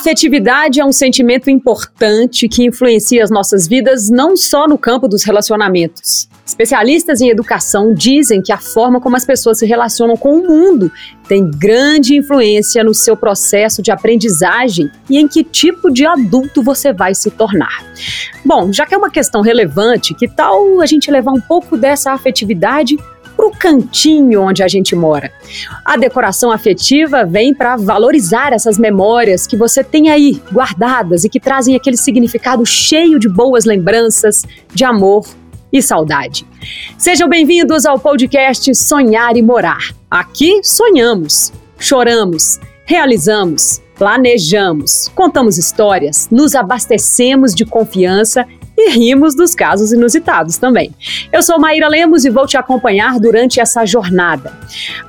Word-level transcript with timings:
Afetividade 0.00 0.80
é 0.80 0.84
um 0.84 0.92
sentimento 0.92 1.50
importante 1.50 2.48
que 2.48 2.64
influencia 2.64 3.22
as 3.22 3.30
nossas 3.30 3.68
vidas 3.68 4.08
não 4.08 4.34
só 4.34 4.66
no 4.66 4.78
campo 4.78 5.06
dos 5.06 5.24
relacionamentos. 5.24 6.26
Especialistas 6.46 7.20
em 7.20 7.28
educação 7.28 7.92
dizem 7.92 8.40
que 8.40 8.50
a 8.50 8.56
forma 8.56 8.98
como 8.98 9.14
as 9.14 9.26
pessoas 9.26 9.58
se 9.58 9.66
relacionam 9.66 10.16
com 10.16 10.38
o 10.38 10.48
mundo 10.48 10.90
tem 11.28 11.50
grande 11.50 12.16
influência 12.16 12.82
no 12.82 12.94
seu 12.94 13.14
processo 13.14 13.82
de 13.82 13.90
aprendizagem 13.90 14.90
e 15.08 15.18
em 15.18 15.28
que 15.28 15.44
tipo 15.44 15.90
de 15.90 16.06
adulto 16.06 16.62
você 16.62 16.94
vai 16.94 17.14
se 17.14 17.30
tornar. 17.30 17.84
Bom, 18.42 18.72
já 18.72 18.86
que 18.86 18.94
é 18.94 18.98
uma 18.98 19.10
questão 19.10 19.42
relevante, 19.42 20.14
que 20.14 20.26
tal 20.26 20.80
a 20.80 20.86
gente 20.86 21.10
levar 21.10 21.32
um 21.32 21.40
pouco 21.42 21.76
dessa 21.76 22.12
afetividade 22.12 22.96
para 23.40 23.46
o 23.46 23.50
cantinho 23.52 24.42
onde 24.42 24.62
a 24.62 24.68
gente 24.68 24.94
mora. 24.94 25.32
A 25.82 25.96
decoração 25.96 26.52
afetiva 26.52 27.24
vem 27.24 27.54
para 27.54 27.74
valorizar 27.74 28.52
essas 28.52 28.76
memórias 28.76 29.46
que 29.46 29.56
você 29.56 29.82
tem 29.82 30.10
aí 30.10 30.42
guardadas 30.52 31.24
e 31.24 31.28
que 31.30 31.40
trazem 31.40 31.74
aquele 31.74 31.96
significado 31.96 32.66
cheio 32.66 33.18
de 33.18 33.30
boas 33.30 33.64
lembranças, 33.64 34.44
de 34.74 34.84
amor 34.84 35.26
e 35.72 35.80
saudade. 35.80 36.46
Sejam 36.98 37.30
bem-vindos 37.30 37.86
ao 37.86 37.98
podcast 37.98 38.74
Sonhar 38.74 39.34
e 39.34 39.42
Morar. 39.42 39.94
Aqui 40.10 40.60
sonhamos, 40.62 41.50
choramos, 41.78 42.60
realizamos, 42.84 43.80
planejamos, 43.94 45.10
contamos 45.14 45.56
histórias, 45.56 46.28
nos 46.30 46.54
abastecemos 46.54 47.54
de 47.54 47.64
confiança 47.64 48.46
e 48.80 48.90
rimos 48.90 49.34
dos 49.34 49.54
casos 49.54 49.92
inusitados 49.92 50.56
também. 50.56 50.94
Eu 51.30 51.42
sou 51.42 51.60
Maíra 51.60 51.86
Lemos 51.86 52.24
e 52.24 52.30
vou 52.30 52.46
te 52.46 52.56
acompanhar 52.56 53.20
durante 53.20 53.60
essa 53.60 53.84
jornada. 53.84 54.52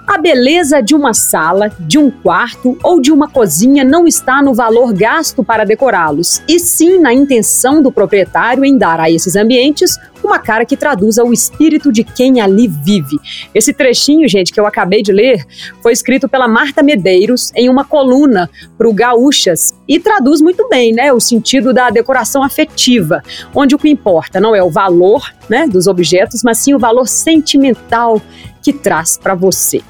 A 0.06 0.18
beleza 0.18 0.82
de 0.82 0.94
uma 0.94 1.14
sala, 1.14 1.72
de 1.80 1.98
um 1.98 2.12
quarto 2.12 2.78
ou 2.84 3.00
de 3.00 3.12
uma 3.12 3.30
cozinha 3.30 3.84
não 3.84 4.06
está 4.06 4.42
no 4.42 4.54
valor 4.54 4.94
gasto 4.94 5.44
para 5.44 5.64
decorá-los, 5.64 6.42
e 6.48 6.60
sim 6.60 7.00
na 7.00 7.14
intenção 7.14 7.82
do 7.82 7.92
proprietário 7.92 8.66
em 8.66 8.78
dar 8.78 9.00
a 9.00 9.10
esses 9.10 9.36
ambientes 9.36 9.98
uma 10.32 10.40
cara 10.40 10.66
que 10.66 10.78
traduza 10.78 11.24
o 11.26 11.34
espírito 11.34 11.92
de 11.92 12.06
quem 12.06 12.40
ali 12.40 12.68
vive. 12.68 13.20
Esse 13.54 13.74
trechinho, 13.74 14.28
gente, 14.30 14.54
que 14.54 14.60
eu 14.60 14.66
acabei 14.66 15.02
de 15.02 15.12
ler, 15.12 15.46
foi 15.82 15.92
escrito 15.92 16.30
pela 16.30 16.48
Marta 16.48 16.82
Medeiros 16.82 17.52
em 17.54 17.70
uma 17.70 17.84
coluna 17.84 18.50
para 18.78 18.88
o 18.88 18.94
Gaúchas 18.94 19.76
e 19.86 20.00
traduz 20.00 20.42
muito 20.42 20.70
bem, 20.70 20.94
né, 20.94 21.12
o 21.12 21.20
sentido 21.20 21.74
da 21.74 21.90
decoração 21.90 22.44
afetiva, 22.44 23.22
onde 23.54 23.76
o 23.76 23.78
que 23.78 23.90
importa 23.90 24.40
não 24.40 24.56
é 24.56 24.64
o 24.64 24.72
valor, 24.72 25.22
né, 25.50 25.68
dos 25.68 25.86
objetos, 25.86 26.42
mas 26.44 26.60
sim 26.60 26.74
o 26.74 26.80
valor 26.80 27.08
sentimental 27.08 28.22
que 28.64 28.72
traz 28.72 29.18
para 29.18 29.36
você. 29.36 29.82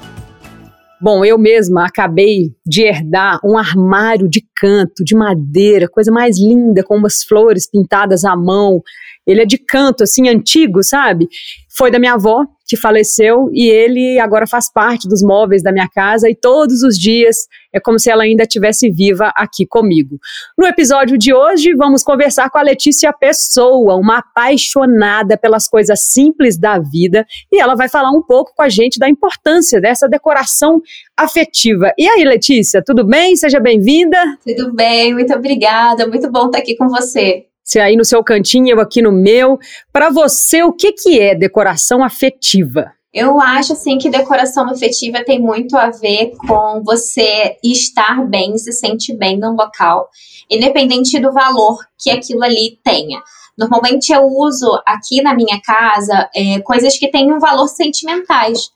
Bom, 1.00 1.24
eu 1.24 1.36
mesma 1.36 1.86
acabei 1.86 2.52
de 2.64 2.82
herdar 2.82 3.40
um 3.44 3.58
armário 3.58 4.28
de 4.28 4.40
canto, 4.54 5.02
de 5.04 5.16
madeira, 5.16 5.88
coisa 5.88 6.12
mais 6.12 6.38
linda, 6.38 6.84
com 6.84 6.94
umas 6.94 7.24
flores 7.24 7.68
pintadas 7.68 8.24
à 8.24 8.36
mão. 8.36 8.80
Ele 9.26 9.42
é 9.42 9.46
de 9.46 9.58
canto, 9.58 10.02
assim, 10.02 10.28
antigo, 10.28 10.82
sabe? 10.82 11.28
Foi 11.76 11.90
da 11.90 11.98
minha 11.98 12.14
avó, 12.14 12.44
que 12.66 12.76
faleceu, 12.76 13.50
e 13.52 13.68
ele 13.68 14.18
agora 14.18 14.46
faz 14.46 14.72
parte 14.72 15.06
dos 15.08 15.22
móveis 15.22 15.62
da 15.62 15.70
minha 15.70 15.88
casa, 15.88 16.28
e 16.28 16.34
todos 16.34 16.82
os 16.82 16.98
dias 16.98 17.46
é 17.72 17.78
como 17.78 17.98
se 17.98 18.10
ela 18.10 18.22
ainda 18.24 18.42
estivesse 18.44 18.90
viva 18.90 19.32
aqui 19.36 19.66
comigo. 19.66 20.18
No 20.56 20.66
episódio 20.66 21.18
de 21.18 21.34
hoje, 21.34 21.74
vamos 21.74 22.02
conversar 22.02 22.50
com 22.50 22.58
a 22.58 22.62
Letícia 22.62 23.12
Pessoa, 23.12 23.96
uma 23.96 24.18
apaixonada 24.18 25.36
pelas 25.36 25.68
coisas 25.68 26.02
simples 26.02 26.58
da 26.58 26.78
vida, 26.78 27.26
e 27.52 27.60
ela 27.60 27.74
vai 27.74 27.88
falar 27.88 28.10
um 28.10 28.22
pouco 28.22 28.52
com 28.56 28.62
a 28.62 28.68
gente 28.68 28.98
da 28.98 29.08
importância 29.08 29.80
dessa 29.80 30.08
decoração 30.08 30.80
afetiva. 31.16 31.92
E 31.98 32.08
aí, 32.08 32.24
Letícia, 32.24 32.82
tudo 32.84 33.06
bem? 33.06 33.36
Seja 33.36 33.60
bem-vinda. 33.60 34.18
Tudo 34.44 34.72
bem, 34.74 35.14
muito 35.14 35.32
obrigada. 35.34 36.06
Muito 36.06 36.30
bom 36.30 36.46
estar 36.46 36.58
aqui 36.58 36.74
com 36.74 36.88
você. 36.88 37.51
Você 37.64 37.78
aí 37.78 37.96
no 37.96 38.04
seu 38.04 38.22
cantinho, 38.24 38.68
eu 38.68 38.80
aqui 38.80 39.00
no 39.00 39.12
meu. 39.12 39.58
Para 39.92 40.10
você, 40.10 40.62
o 40.62 40.72
que, 40.72 40.92
que 40.92 41.20
é 41.20 41.34
decoração 41.34 42.02
afetiva? 42.02 42.92
Eu 43.12 43.38
acho 43.40 43.74
assim 43.74 43.98
que 43.98 44.08
decoração 44.08 44.68
afetiva 44.70 45.22
tem 45.22 45.38
muito 45.38 45.76
a 45.76 45.90
ver 45.90 46.32
com 46.46 46.82
você 46.82 47.56
estar 47.62 48.26
bem, 48.26 48.56
se 48.56 48.72
sentir 48.72 49.16
bem 49.16 49.38
num 49.38 49.54
local, 49.54 50.08
independente 50.50 51.20
do 51.20 51.30
valor 51.30 51.78
que 51.98 52.10
aquilo 52.10 52.42
ali 52.42 52.78
tenha. 52.82 53.22
Normalmente 53.56 54.12
eu 54.12 54.26
uso 54.26 54.80
aqui 54.86 55.20
na 55.22 55.34
minha 55.34 55.60
casa 55.60 56.28
é, 56.34 56.58
coisas 56.60 56.98
que 56.98 57.10
têm 57.10 57.30
um 57.30 57.38
valor 57.38 57.68
sentimentais. 57.68 58.70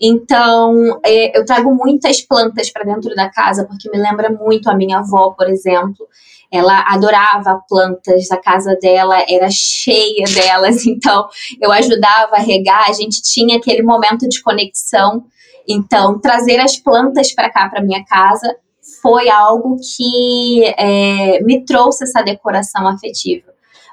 Então, 0.00 1.00
é, 1.04 1.36
eu 1.36 1.44
trago 1.44 1.74
muitas 1.74 2.20
plantas 2.20 2.70
para 2.70 2.84
dentro 2.84 3.14
da 3.14 3.28
casa, 3.30 3.64
porque 3.64 3.90
me 3.90 3.98
lembra 3.98 4.30
muito 4.30 4.68
a 4.68 4.74
minha 4.74 4.98
avó, 4.98 5.30
por 5.30 5.48
exemplo. 5.48 6.06
Ela 6.50 6.84
adorava 6.88 7.62
plantas, 7.68 8.30
a 8.30 8.36
casa 8.38 8.76
dela 8.80 9.22
era 9.28 9.48
cheia 9.50 10.24
delas, 10.34 10.84
então 10.86 11.28
eu 11.60 11.70
ajudava 11.72 12.36
a 12.36 12.40
regar, 12.40 12.88
a 12.88 12.92
gente 12.92 13.22
tinha 13.22 13.58
aquele 13.58 13.82
momento 13.82 14.28
de 14.28 14.42
conexão. 14.42 15.24
Então, 15.68 16.18
trazer 16.18 16.58
as 16.60 16.78
plantas 16.78 17.34
para 17.34 17.50
cá, 17.50 17.68
para 17.68 17.82
minha 17.82 18.02
casa, 18.04 18.56
foi 19.02 19.28
algo 19.28 19.76
que 19.76 20.64
é, 20.78 21.42
me 21.42 21.64
trouxe 21.64 22.04
essa 22.04 22.22
decoração 22.22 22.88
afetiva. 22.88 23.48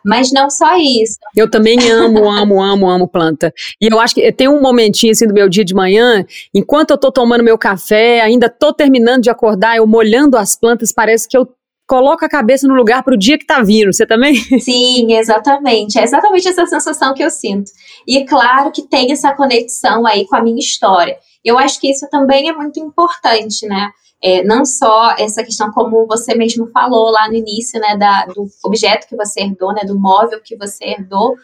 Mas 0.06 0.32
não 0.32 0.52
só 0.52 0.78
isso. 0.78 1.18
Eu 1.36 1.50
também 1.50 1.90
amo, 1.92 2.30
amo, 2.30 2.62
amo, 2.62 2.88
amo 2.88 3.08
planta. 3.08 3.52
E 3.82 3.92
eu 3.92 4.00
acho 4.00 4.14
que 4.14 4.32
tem 4.32 4.48
um 4.48 4.62
momentinho 4.62 5.12
assim 5.12 5.28
do 5.28 5.34
meu 5.34 5.50
dia 5.50 5.66
de 5.66 5.74
manhã, 5.74 6.24
enquanto 6.54 6.92
eu 6.92 6.98
tô 6.98 7.12
tomando 7.12 7.44
meu 7.44 7.58
café, 7.58 8.22
ainda 8.22 8.48
tô 8.48 8.72
terminando 8.72 9.24
de 9.24 9.32
acordar, 9.32 9.78
eu 9.78 9.88
molhando 9.88 10.38
as 10.38 10.56
plantas, 10.56 10.94
parece 10.94 11.28
que 11.28 11.36
eu 11.36 11.50
coloca 11.88 12.26
a 12.26 12.30
cabeça 12.30 12.68
no 12.68 12.74
lugar 12.74 13.04
para 13.04 13.14
o 13.14 13.18
dia 13.18 13.38
que 13.38 13.46
tá 13.46 13.62
vindo. 13.62 13.94
Você 13.94 14.06
também? 14.06 14.36
Sim, 14.60 15.14
exatamente. 15.14 16.00
É 16.00 16.04
exatamente 16.04 16.48
essa 16.48 16.66
sensação 16.66 17.14
que 17.14 17.24
eu 17.24 17.30
sinto. 17.30 17.72
E 18.08 18.26
claro 18.26 18.72
que 18.72 18.84
tem 18.84 19.12
essa 19.12 19.34
conexão 19.34 20.06
aí 20.06 20.26
com 20.26 20.36
a 20.36 20.42
minha 20.42 20.60
história. 20.60 21.18
Eu 21.44 21.58
acho 21.58 21.80
que 21.80 21.90
isso 21.90 22.08
também 22.10 22.50
é 22.50 22.54
muito 22.54 22.80
importante, 22.80 23.68
né? 23.68 23.92
É, 24.22 24.44
não 24.44 24.66
só 24.66 25.14
essa 25.20 25.44
questão, 25.44 25.72
como 25.72 26.08
você 26.08 26.34
mesmo 26.34 26.68
falou 26.72 27.12
lá 27.12 27.28
no 27.28 27.36
início, 27.36 27.80
né, 27.80 27.96
da, 27.96 28.26
do 28.26 28.48
objeto 28.64 29.08
que 29.08 29.16
você 29.16 29.42
herdou, 29.42 29.72
né, 29.74 29.82
do 29.86 30.00
móvel 30.00 30.42
que 30.44 30.56
você 30.56 30.86
herdou, 30.86 31.36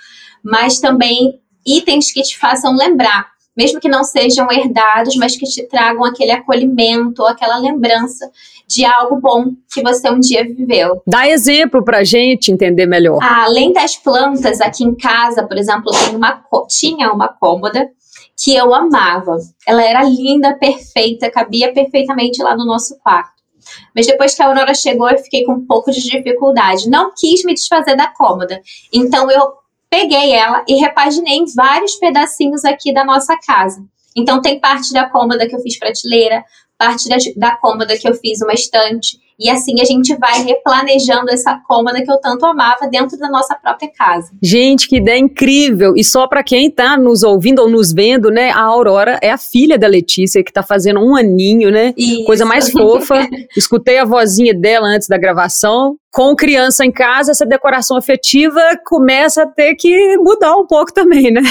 mas 0.44 0.80
também 0.80 1.40
itens 1.64 2.12
que 2.12 2.24
te 2.24 2.40
façam 2.40 2.76
lembrar 2.76 3.31
mesmo 3.56 3.80
que 3.80 3.90
não 3.90 4.04
sejam 4.04 4.52
herdados, 4.52 5.16
mas 5.16 5.36
que 5.36 5.46
te 5.46 5.68
tragam 5.68 6.04
aquele 6.06 6.32
acolhimento, 6.32 7.26
aquela 7.26 7.58
lembrança 7.58 8.30
de 8.68 8.86
algo 8.86 9.18
bom 9.18 9.52
que 9.74 9.82
você 9.82 10.10
um 10.10 10.20
dia 10.20 10.44
viveu. 10.46 11.02
Dá 11.06 11.28
exemplo 11.28 11.84
pra 11.84 12.04
gente 12.04 12.52
entender 12.52 12.86
melhor. 12.86 13.20
Além 13.22 13.74
das 13.74 13.98
plantas, 13.98 14.62
aqui 14.62 14.84
em 14.84 14.96
casa, 14.96 15.46
por 15.46 15.58
exemplo, 15.58 15.92
uma, 16.14 16.42
tinha 16.70 17.12
uma 17.12 17.28
cômoda 17.28 17.90
que 18.42 18.56
eu 18.56 18.74
amava. 18.74 19.38
Ela 19.68 19.84
era 19.84 20.04
linda, 20.04 20.58
perfeita, 20.58 21.30
cabia 21.30 21.74
perfeitamente 21.74 22.42
lá 22.42 22.56
no 22.56 22.66
nosso 22.66 22.98
quarto. 23.00 23.42
Mas 23.96 24.08
depois 24.08 24.34
que 24.34 24.42
a 24.42 24.48
Aurora 24.48 24.74
chegou, 24.74 25.10
eu 25.10 25.18
fiquei 25.20 25.44
com 25.44 25.54
um 25.54 25.66
pouco 25.66 25.92
de 25.92 26.02
dificuldade. 26.02 26.90
Não 26.90 27.12
quis 27.16 27.44
me 27.44 27.54
desfazer 27.54 27.96
da 27.96 28.08
cômoda. 28.08 28.60
Então 28.92 29.30
eu 29.30 29.61
peguei 29.92 30.32
ela 30.32 30.64
e 30.66 30.76
repaginei 30.76 31.36
em 31.36 31.54
vários 31.54 31.96
pedacinhos 31.96 32.64
aqui 32.64 32.94
da 32.94 33.04
nossa 33.04 33.38
casa. 33.46 33.86
Então 34.16 34.42
tem 34.42 34.60
parte 34.60 34.94
da 34.94 35.10
cômoda 35.10 35.48
que 35.48 35.56
eu 35.56 35.60
fiz 35.60 35.78
prateleira, 35.78 36.44
parte 36.78 37.10
da, 37.10 37.18
da 37.36 37.58
cômoda 37.58 37.98
que 37.98 38.08
eu 38.08 38.16
fiz 38.16 38.42
uma 38.42 38.54
estante. 38.54 39.20
E 39.42 39.50
assim 39.50 39.82
a 39.82 39.86
gente 39.86 40.16
vai 40.18 40.44
replanejando 40.44 41.32
essa 41.32 41.60
cômoda 41.68 42.02
que 42.04 42.12
eu 42.12 42.18
tanto 42.20 42.46
amava 42.46 42.88
dentro 42.90 43.18
da 43.18 43.28
nossa 43.28 43.56
própria 43.56 43.90
casa. 43.92 44.32
Gente, 44.42 44.88
que 44.88 44.98
ideia 44.98 45.18
incrível! 45.18 45.94
E 45.98 46.04
só 46.04 46.28
para 46.28 46.44
quem 46.44 46.68
está 46.68 46.96
nos 46.96 47.24
ouvindo 47.24 47.60
ou 47.60 47.70
nos 47.70 47.92
vendo, 47.92 48.30
né? 48.30 48.52
A 48.52 48.62
Aurora 48.62 49.20
é 49.22 49.32
a 49.32 49.38
filha 49.38 49.80
da 49.80 49.88
Letícia, 49.88 50.44
que 50.44 50.52
está 50.52 50.62
fazendo 50.62 51.00
um 51.00 51.16
aninho, 51.16 51.72
né? 51.72 51.94
Isso. 51.98 52.26
Coisa 52.26 52.46
mais 52.46 52.70
fofa. 52.72 53.28
Escutei 53.58 53.98
a 53.98 54.06
vozinha 54.06 54.54
dela 54.54 54.88
antes 54.88 55.08
da 55.08 55.18
gravação. 55.18 55.96
Com 56.14 56.36
criança 56.36 56.86
em 56.86 56.92
casa, 56.92 57.32
essa 57.32 57.46
decoração 57.46 57.98
afetiva 57.98 58.62
começa 58.86 59.44
a 59.44 59.48
ter 59.48 59.76
que 59.76 60.18
mudar 60.18 60.56
um 60.56 60.68
pouco 60.68 60.94
também, 60.94 61.32
né? 61.32 61.42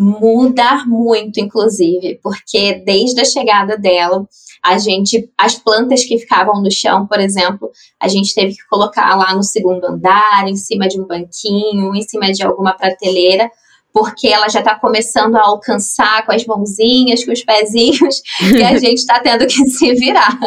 Mudar 0.00 0.86
muito, 0.86 1.40
inclusive, 1.40 2.20
porque 2.22 2.82
desde 2.86 3.20
a 3.20 3.24
chegada 3.24 3.76
dela, 3.76 4.24
a 4.64 4.78
gente, 4.78 5.28
as 5.36 5.56
plantas 5.56 6.04
que 6.04 6.18
ficavam 6.18 6.62
no 6.62 6.70
chão, 6.70 7.04
por 7.06 7.18
exemplo, 7.18 7.68
a 8.00 8.06
gente 8.06 8.32
teve 8.34 8.54
que 8.54 8.66
colocar 8.68 9.16
lá 9.16 9.34
no 9.34 9.42
segundo 9.42 9.84
andar, 9.84 10.46
em 10.46 10.54
cima 10.54 10.86
de 10.86 11.00
um 11.00 11.06
banquinho, 11.06 11.94
em 11.94 12.02
cima 12.02 12.30
de 12.32 12.44
alguma 12.44 12.76
prateleira, 12.76 13.50
porque 13.92 14.28
ela 14.28 14.48
já 14.48 14.60
está 14.60 14.78
começando 14.78 15.36
a 15.36 15.42
alcançar 15.42 16.24
com 16.24 16.32
as 16.32 16.46
mãozinhas, 16.46 17.24
com 17.24 17.32
os 17.32 17.42
pezinhos, 17.42 18.22
e 18.56 18.62
a 18.62 18.78
gente 18.78 18.98
está 18.98 19.18
tendo 19.18 19.46
que 19.46 19.66
se 19.66 19.94
virar. 19.94 20.38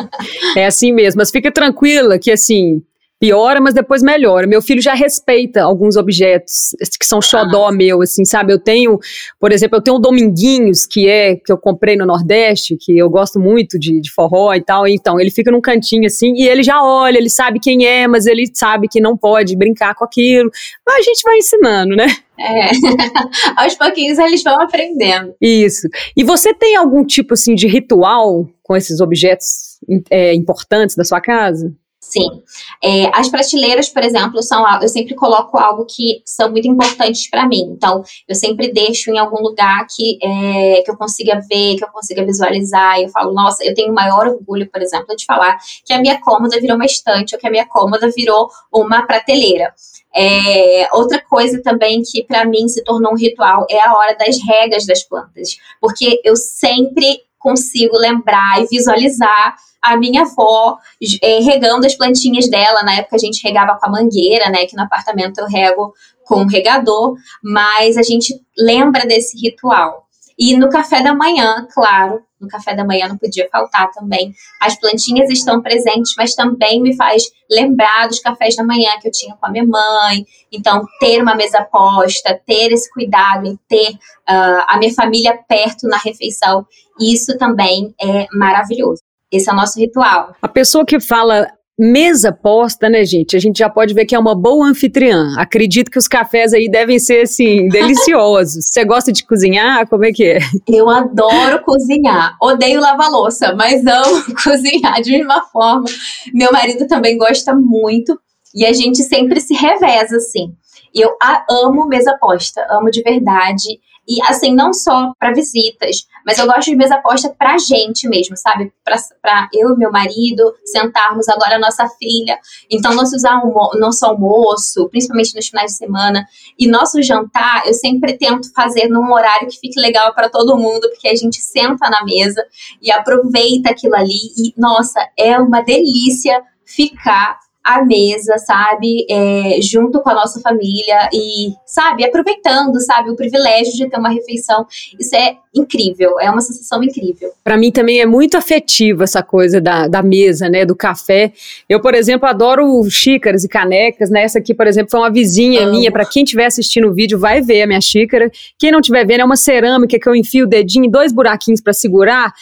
É 0.56 0.65
assim 0.65 0.94
mesmo, 0.94 1.19
mas 1.19 1.31
fica 1.31 1.51
tranquila 1.51 2.18
que 2.18 2.31
assim, 2.31 2.81
piora, 3.22 3.62
mas 3.62 3.76
depois 3.76 4.02
melhora. 4.02 4.48
Meu 4.48 4.64
filho 4.64 4.82
já 4.82 4.96
respeita 4.96 5.62
alguns 5.62 5.96
objetos 5.96 6.76
que 7.00 7.06
são 7.06 7.22
xodó 7.22 7.68
ah. 7.68 7.72
meu, 7.72 8.02
assim, 8.02 8.26
sabe? 8.26 8.52
Eu 8.52 8.58
tenho, 8.58 8.98
por 9.40 9.52
exemplo, 9.52 9.78
eu 9.78 9.82
tenho 9.82 9.98
um 9.98 10.02
Dominguinhos, 10.02 10.88
que 10.88 11.08
é, 11.08 11.36
que 11.36 11.52
eu 11.52 11.58
comprei 11.58 11.96
no 11.96 12.04
Nordeste, 12.04 12.76
que 12.76 12.98
eu 12.98 13.08
gosto 13.12 13.40
muito 13.40 13.78
de, 13.78 14.02
de 14.02 14.12
forró 14.12 14.56
e 14.56 14.62
tal, 14.62 14.88
então 14.88 15.20
ele 15.20 15.30
fica 15.30 15.52
num 15.52 15.62
cantinho 15.62 16.08
assim, 16.08 16.34
e 16.36 16.48
ele 16.48 16.64
já 16.64 16.84
olha, 16.84 17.20
ele 17.20 17.30
sabe 17.30 17.60
quem 17.60 17.86
é, 17.86 18.08
mas 18.08 18.26
ele 18.26 18.50
sabe 18.52 18.88
que 18.88 19.00
não 19.00 19.16
pode 19.16 19.56
brincar 19.56 19.94
com 19.94 20.04
aquilo. 20.04 20.50
Mas 20.84 20.96
a 20.96 21.02
gente 21.04 21.22
vai 21.24 21.38
ensinando, 21.38 21.96
né? 21.96 22.08
É. 22.40 22.72
Aos 23.56 23.76
pouquinhos 23.76 24.18
eles 24.18 24.42
vão 24.42 24.60
aprendendo. 24.60 25.36
Isso. 25.40 25.88
E 26.18 26.24
você 26.24 26.56
tem 26.56 26.76
algum 26.76 27.06
tipo 27.06 27.36
assim 27.36 27.54
de 27.54 27.68
ritual 27.68 28.50
com 28.64 28.76
esses 28.76 29.00
objetos 29.00 29.78
é, 30.10 30.34
importantes 30.34 30.96
da 30.96 31.04
sua 31.04 31.22
casa? 31.22 31.72
Sim. 32.03 32.42
É, 32.83 33.06
as 33.13 33.30
prateleiras, 33.30 33.88
por 33.88 34.03
exemplo, 34.03 34.42
são 34.42 34.65
eu 34.81 34.89
sempre 34.89 35.13
coloco 35.13 35.57
algo 35.57 35.86
que 35.86 36.21
são 36.25 36.50
muito 36.50 36.68
importantes 36.68 37.30
para 37.30 37.48
mim. 37.48 37.62
Então, 37.71 38.03
eu 38.27 38.36
sempre 38.36 38.74
deixo 38.74 39.12
em 39.12 39.19
algum 39.19 39.42
lugar 39.42 39.86
que, 39.88 40.18
é, 40.21 40.81
que 40.81 40.89
eu 40.89 40.98
consiga 40.98 41.39
ver, 41.48 41.77
que 41.77 41.83
eu 41.83 41.89
consiga 41.89 42.25
visualizar. 42.25 43.00
Eu 43.00 43.09
falo, 43.09 43.33
nossa, 43.33 43.63
eu 43.63 43.75
tenho 43.75 43.92
o 43.92 43.95
maior 43.95 44.27
orgulho, 44.27 44.69
por 44.69 44.81
exemplo, 44.81 45.15
de 45.15 45.25
falar 45.25 45.57
que 45.86 45.94
a 45.94 46.00
minha 46.00 46.19
cômoda 46.19 46.59
virou 46.59 46.75
uma 46.75 46.86
estante 46.86 47.36
ou 47.36 47.39
que 47.39 47.48
a 47.48 47.51
minha 47.51 47.68
cômoda 47.68 48.09
virou 48.09 48.50
uma 48.74 49.06
prateleira. 49.06 49.71
É, 50.13 50.89
outra 50.94 51.21
coisa 51.21 51.62
também 51.62 52.01
que 52.01 52.24
para 52.24 52.44
mim 52.45 52.68
se 52.68 52.83
tornou 52.83 53.13
um 53.13 53.18
ritual 53.18 53.65
é 53.69 53.80
a 53.80 53.95
hora 53.95 54.15
das 54.15 54.38
regas 54.45 54.86
das 54.86 55.03
plantas, 55.03 55.56
porque 55.80 56.19
eu 56.25 56.36
sempre 56.36 57.21
consigo 57.42 57.98
lembrar 57.98 58.62
e 58.62 58.68
visualizar 58.68 59.56
a 59.82 59.98
minha 59.98 60.22
avó 60.22 60.78
é, 61.22 61.40
regando 61.40 61.88
as 61.88 61.96
plantinhas 61.96 62.48
dela. 62.48 62.84
Na 62.84 62.96
época 62.96 63.16
a 63.16 63.20
gente 63.20 63.44
regava 63.44 63.78
com 63.78 63.88
a 63.88 63.92
mangueira, 63.92 64.50
né? 64.50 64.66
Que 64.66 64.76
no 64.76 64.84
apartamento 64.84 65.40
eu 65.40 65.48
rego 65.48 65.94
com 66.24 66.44
o 66.44 66.48
regador, 66.48 67.16
mas 67.44 67.98
a 67.98 68.04
gente 68.04 68.40
lembra 68.58 69.06
desse 69.06 69.38
ritual. 69.38 70.08
E 70.38 70.56
no 70.57 70.69
café 70.69 71.01
da 71.01 71.13
manhã, 71.13 71.68
claro, 71.74 72.22
no 72.39 72.48
café 72.48 72.75
da 72.75 72.83
manhã 72.83 73.07
não 73.07 73.18
podia 73.18 73.48
faltar 73.51 73.92
também. 73.92 74.33
As 74.60 74.80
plantinhas 74.80 75.30
estão 75.30 75.62
presentes, 75.62 76.13
mas 76.18 76.33
também 76.33 76.81
me 76.81 76.95
faz 76.95 77.24
lembrar 77.50 78.07
dos 78.07 78.19
cafés 78.19 78.56
da 78.56 78.63
manhã 78.63 78.89
que 79.00 79.07
eu 79.07 79.12
tinha 79.12 79.36
com 79.36 79.45
a 79.45 79.50
minha 79.50 79.66
mãe. 79.66 80.25
Então, 80.51 80.83
ter 81.00 81.22
uma 81.22 81.36
mesa 81.36 81.63
posta, 81.63 82.39
ter 82.45 82.72
esse 82.72 82.92
cuidado 82.92 83.45
em 83.45 83.57
ter 83.68 83.92
uh, 83.92 84.63
a 84.68 84.78
minha 84.78 84.94
família 84.94 85.38
perto 85.48 85.88
na 85.88 85.98
refeição, 85.98 86.66
isso 87.00 87.38
também 87.38 87.94
é 88.01 88.25
maravilhoso. 88.34 89.01
Esse 89.31 89.50
é 89.50 89.54
o 89.54 89.56
nosso 89.56 89.80
ritual. 89.80 90.36
A 90.42 90.48
pessoa 90.48 90.86
que 90.86 91.00
fala 91.00 91.48
mesa 91.81 92.31
posta, 92.31 92.88
né, 92.88 93.04
gente? 93.04 93.36
A 93.36 93.39
gente 93.39 93.57
já 93.57 93.68
pode 93.68 93.95
ver 93.95 94.06
que 94.06 94.13
é 94.13 94.19
uma 94.19 94.36
boa 94.36 94.68
anfitriã. 94.68 95.33
Acredito 95.36 95.89
que 95.89 95.98
os 95.98 96.07
cafés 96.07 96.54
aí 96.54 96.69
devem 96.69 97.00
ser, 97.00 97.24
assim, 97.24 97.68
deliciosos. 97.69 98.66
Você 98.66 98.86
gosta 98.86 99.12
de 99.12 99.25
cozinhar? 99.25 99.89
Como 99.89 100.06
é 100.06 100.12
que 100.12 100.24
é? 100.24 100.39
Eu 100.68 100.88
adoro 100.88 101.63
cozinhar. 101.63 102.38
Odeio 102.39 102.80
lavar 102.80 103.10
louça, 103.10 103.56
mas 103.56 103.83
amo 103.83 104.24
cozinhar 104.44 105.01
de 105.01 105.24
uma 105.24 105.44
forma. 105.45 105.86
Meu 106.31 106.51
marido 106.51 106.86
também 106.88 107.18
gosta 107.18 107.56
muito. 107.56 108.16
E 108.54 108.63
a 108.63 108.74
gente 108.74 109.01
sempre 109.04 109.42
se 109.42 109.56
reveza, 109.56 110.18
assim. 110.18 110.54
E 110.94 111.02
eu 111.02 111.18
amo 111.50 111.88
mesa 111.88 112.18
posta, 112.20 112.66
amo 112.70 112.90
de 112.92 113.02
verdade. 113.02 113.80
E 114.08 114.22
assim, 114.24 114.54
não 114.54 114.74
só 114.74 115.14
para 115.20 115.32
visitas, 115.32 116.08
mas 116.26 116.38
eu 116.38 116.46
gosto 116.46 116.66
de 116.66 116.76
mesa 116.76 116.98
posta 116.98 117.30
pra 117.30 117.58
gente 117.58 118.10
mesmo, 118.10 118.36
sabe? 118.36 118.74
Pra, 118.84 118.98
pra 119.22 119.48
eu 119.54 119.74
e 119.74 119.78
meu 119.78 119.92
marido 119.92 120.54
sentarmos 120.66 121.30
agora 121.30 121.56
a 121.56 121.60
nossa 121.60 121.88
filha. 121.88 122.38
Então, 122.70 122.92
almo 122.92 123.72
nosso 123.76 124.06
almoço, 124.06 124.90
principalmente 124.90 125.36
nos 125.36 125.48
finais 125.48 125.72
de 125.72 125.78
semana, 125.78 126.26
e 126.58 126.68
nosso 126.68 127.02
jantar, 127.02 127.66
eu 127.68 127.74
sempre 127.74 128.18
tento 128.18 128.52
fazer 128.54 128.88
num 128.88 129.14
horário 129.14 129.48
que 129.48 129.60
fique 129.60 129.80
legal 129.80 130.14
para 130.14 130.30
todo 130.30 130.58
mundo, 130.58 130.90
porque 130.90 131.08
a 131.08 131.16
gente 131.16 131.38
senta 131.38 131.90
na 131.90 132.04
mesa 132.04 132.44
e 132.82 132.92
aproveita 132.92 133.70
aquilo 133.70 133.96
ali. 133.96 134.34
E, 134.36 134.54
nossa, 134.58 135.00
é 135.18 135.38
uma 135.38 135.62
delícia 135.62 136.42
ficar 136.66 137.40
à 137.63 137.84
mesa, 137.86 138.38
sabe? 138.38 139.06
É, 139.10 139.62
junto 139.62 140.02
com 140.02 140.10
a 140.10 140.13
nossa 140.13 140.40
família 140.42 141.10
e, 141.13 141.54
sabe, 141.66 142.04
aproveitando, 142.04 142.80
sabe, 142.81 143.12
o 143.12 143.16
privilégio 143.16 143.74
de 143.74 143.90
ter 143.90 143.98
uma 143.98 144.10
refeição. 144.10 144.66
Isso 145.00 145.16
é 145.16 145.38
incrível, 145.54 146.19
é 146.19 146.30
uma 146.30 146.42
sensação 146.42 146.84
incrível. 146.84 147.31
Para 147.44 147.58
mim 147.58 147.72
também 147.72 148.00
é 148.00 148.06
muito 148.06 148.38
afetivo 148.38 149.04
essa 149.04 149.22
coisa 149.22 149.60
da, 149.60 149.88
da 149.88 150.02
mesa, 150.02 150.50
né, 150.50 150.66
do 150.66 150.75
café. 150.75 151.34
Eu, 151.68 151.80
por 151.80 151.94
exemplo, 151.94 152.28
adoro 152.28 152.84
xícaras 152.90 153.44
e 153.44 153.50
canecas, 153.50 154.10
né? 154.10 154.24
Essa 154.24 154.40
aqui, 154.40 154.54
por 154.54 154.66
exemplo, 154.66 154.92
foi 154.92 155.00
uma 155.00 155.12
vizinha 155.12 155.63
Amo. 155.63 155.72
minha. 155.72 155.92
Para 155.92 156.06
quem 156.06 156.24
estiver 156.24 156.46
assistindo 156.46 156.88
o 156.88 156.94
vídeo, 156.94 157.19
vai 157.19 157.42
ver 157.42 157.62
a 157.63 157.68
minha 157.68 157.81
xícara. 157.81 158.31
Quem 158.58 158.72
não 158.72 158.80
estiver 158.80 159.06
vendo, 159.06 159.22
é 159.22 159.25
uma 159.25 159.36
cerâmica 159.36 160.00
que 160.00 160.08
eu 160.08 160.16
enfio 160.16 160.46
o 160.46 160.50
dedinho 160.50 160.86
em 160.86 160.90
dois 160.90 161.12
buraquinhos 161.12 161.62
para 161.62 161.74
segurar. 161.74 162.34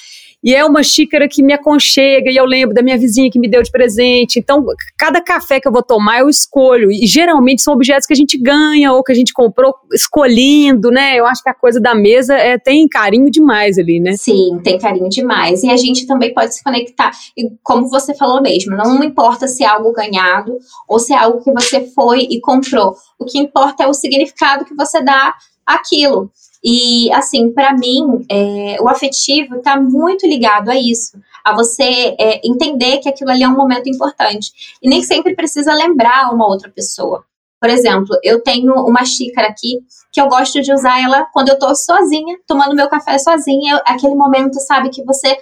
E 0.43 0.55
é 0.55 0.63
uma 0.63 0.81
xícara 0.83 1.27
que 1.27 1.43
me 1.43 1.51
aconchega 1.51 2.31
e 2.31 2.35
eu 2.35 2.45
lembro 2.45 2.73
da 2.73 2.81
minha 2.81 2.97
vizinha 2.97 3.29
que 3.29 3.39
me 3.39 3.49
deu 3.49 3.61
de 3.61 3.69
presente. 3.69 4.39
Então, 4.39 4.65
cada 4.97 5.21
café 5.21 5.59
que 5.59 5.67
eu 5.67 5.71
vou 5.71 5.83
tomar, 5.83 6.19
eu 6.19 6.29
escolho. 6.29 6.89
E 6.91 7.05
geralmente 7.05 7.61
são 7.61 7.73
objetos 7.73 8.07
que 8.07 8.13
a 8.13 8.15
gente 8.15 8.37
ganha 8.37 8.93
ou 8.93 9.03
que 9.03 9.11
a 9.11 9.15
gente 9.15 9.33
comprou 9.33 9.75
escolhendo, 9.93 10.91
né? 10.91 11.19
Eu 11.19 11.25
acho 11.25 11.43
que 11.43 11.49
a 11.49 11.53
coisa 11.53 11.79
da 11.79 11.93
mesa 11.93 12.35
é, 12.35 12.57
tem 12.57 12.87
carinho 12.87 13.29
demais 13.29 13.77
ali, 13.77 13.99
né? 13.99 14.13
Sim, 14.13 14.59
tem 14.63 14.79
carinho 14.79 15.09
demais. 15.09 15.63
E 15.63 15.69
a 15.69 15.75
gente 15.75 16.07
também 16.07 16.33
pode 16.33 16.55
se 16.55 16.63
conectar. 16.63 17.11
E 17.37 17.49
como 17.61 17.89
você 17.89 18.15
falou 18.15 18.41
mesmo, 18.41 18.77
não 18.77 19.03
importa 19.03 19.47
se 19.47 19.63
é 19.63 19.67
algo 19.67 19.91
ganhado 19.91 20.57
ou 20.87 20.99
se 20.99 21.13
é 21.13 21.17
algo 21.17 21.43
que 21.43 21.51
você 21.51 21.81
foi 21.93 22.27
e 22.29 22.39
comprou. 22.39 22.95
O 23.19 23.25
que 23.25 23.37
importa 23.37 23.83
é 23.83 23.87
o 23.87 23.93
significado 23.93 24.63
que 24.63 24.73
você 24.73 25.03
dá 25.03 25.35
àquilo. 25.65 26.31
E, 26.63 27.11
assim, 27.13 27.51
para 27.51 27.73
mim, 27.73 28.25
é, 28.29 28.77
o 28.81 28.89
afetivo 28.89 29.57
está 29.57 29.79
muito 29.79 30.27
ligado 30.27 30.69
a 30.69 30.75
isso, 30.75 31.17
a 31.43 31.55
você 31.55 32.15
é, 32.19 32.45
entender 32.45 32.97
que 32.97 33.07
aquilo 33.07 33.31
ali 33.31 33.43
é 33.43 33.47
um 33.47 33.55
momento 33.55 33.89
importante. 33.89 34.51
E 34.81 34.89
nem 34.89 35.01
sempre 35.01 35.35
precisa 35.35 35.73
lembrar 35.73 36.33
uma 36.33 36.47
outra 36.47 36.69
pessoa. 36.69 37.23
Por 37.59 37.69
exemplo, 37.69 38.17
eu 38.23 38.41
tenho 38.41 38.73
uma 38.85 39.03
xícara 39.03 39.47
aqui 39.47 39.79
que 40.11 40.19
eu 40.19 40.27
gosto 40.27 40.61
de 40.61 40.73
usar 40.73 41.01
ela 41.01 41.25
quando 41.33 41.49
eu 41.49 41.55
estou 41.55 41.75
sozinha, 41.75 42.37
tomando 42.47 42.75
meu 42.75 42.87
café 42.87 43.17
sozinha. 43.17 43.81
Aquele 43.85 44.15
momento, 44.15 44.59
sabe, 44.59 44.89
que 44.89 45.03
você 45.03 45.37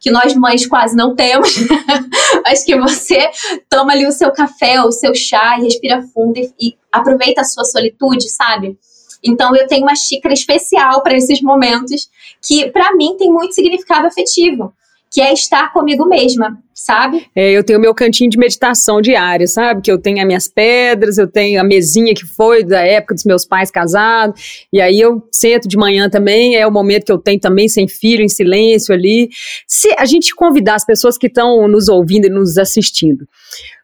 que 0.00 0.12
nós 0.12 0.32
mães 0.34 0.64
quase 0.64 0.94
não 0.94 1.14
temos, 1.16 1.56
mas 2.46 2.62
que 2.62 2.78
você 2.78 3.30
toma 3.68 3.92
ali 3.92 4.06
o 4.06 4.12
seu 4.12 4.30
café 4.30 4.80
o 4.80 4.92
seu 4.92 5.12
chá 5.12 5.58
e 5.58 5.64
respira 5.64 6.02
fundo 6.14 6.38
e, 6.38 6.54
e 6.60 6.78
aproveita 6.92 7.40
a 7.40 7.44
sua 7.44 7.64
solitude, 7.64 8.28
sabe? 8.30 8.78
Então 9.22 9.54
eu 9.56 9.66
tenho 9.66 9.82
uma 9.82 9.96
xícara 9.96 10.32
especial 10.32 11.02
para 11.02 11.16
esses 11.16 11.40
momentos 11.42 12.08
que 12.46 12.70
para 12.70 12.94
mim 12.94 13.16
tem 13.18 13.30
muito 13.30 13.54
significado 13.54 14.06
afetivo 14.06 14.72
que 15.10 15.20
é 15.20 15.32
estar 15.32 15.72
comigo 15.72 16.04
mesma, 16.04 16.58
sabe? 16.74 17.26
É, 17.34 17.50
eu 17.50 17.64
tenho 17.64 17.80
meu 17.80 17.94
cantinho 17.94 18.28
de 18.28 18.38
meditação 18.38 19.00
diária, 19.00 19.46
sabe? 19.46 19.80
Que 19.80 19.90
eu 19.90 19.98
tenho 19.98 20.20
as 20.20 20.26
minhas 20.26 20.48
pedras, 20.48 21.16
eu 21.16 21.26
tenho 21.26 21.60
a 21.60 21.64
mesinha 21.64 22.14
que 22.14 22.26
foi 22.26 22.62
da 22.62 22.80
época 22.80 23.14
dos 23.14 23.24
meus 23.24 23.44
pais 23.44 23.70
casados, 23.70 24.66
e 24.72 24.80
aí 24.80 25.00
eu 25.00 25.26
sento 25.32 25.66
de 25.66 25.76
manhã 25.76 26.10
também, 26.10 26.56
é 26.56 26.66
o 26.66 26.70
momento 26.70 27.06
que 27.06 27.12
eu 27.12 27.18
tenho 27.18 27.40
também 27.40 27.68
sem 27.68 27.88
filho, 27.88 28.22
em 28.22 28.28
silêncio 28.28 28.94
ali. 28.94 29.30
Se 29.66 29.94
a 29.98 30.04
gente 30.04 30.34
convidar 30.34 30.74
as 30.74 30.84
pessoas 30.84 31.16
que 31.16 31.26
estão 31.26 31.66
nos 31.68 31.88
ouvindo 31.88 32.26
e 32.26 32.30
nos 32.30 32.58
assistindo, 32.58 33.26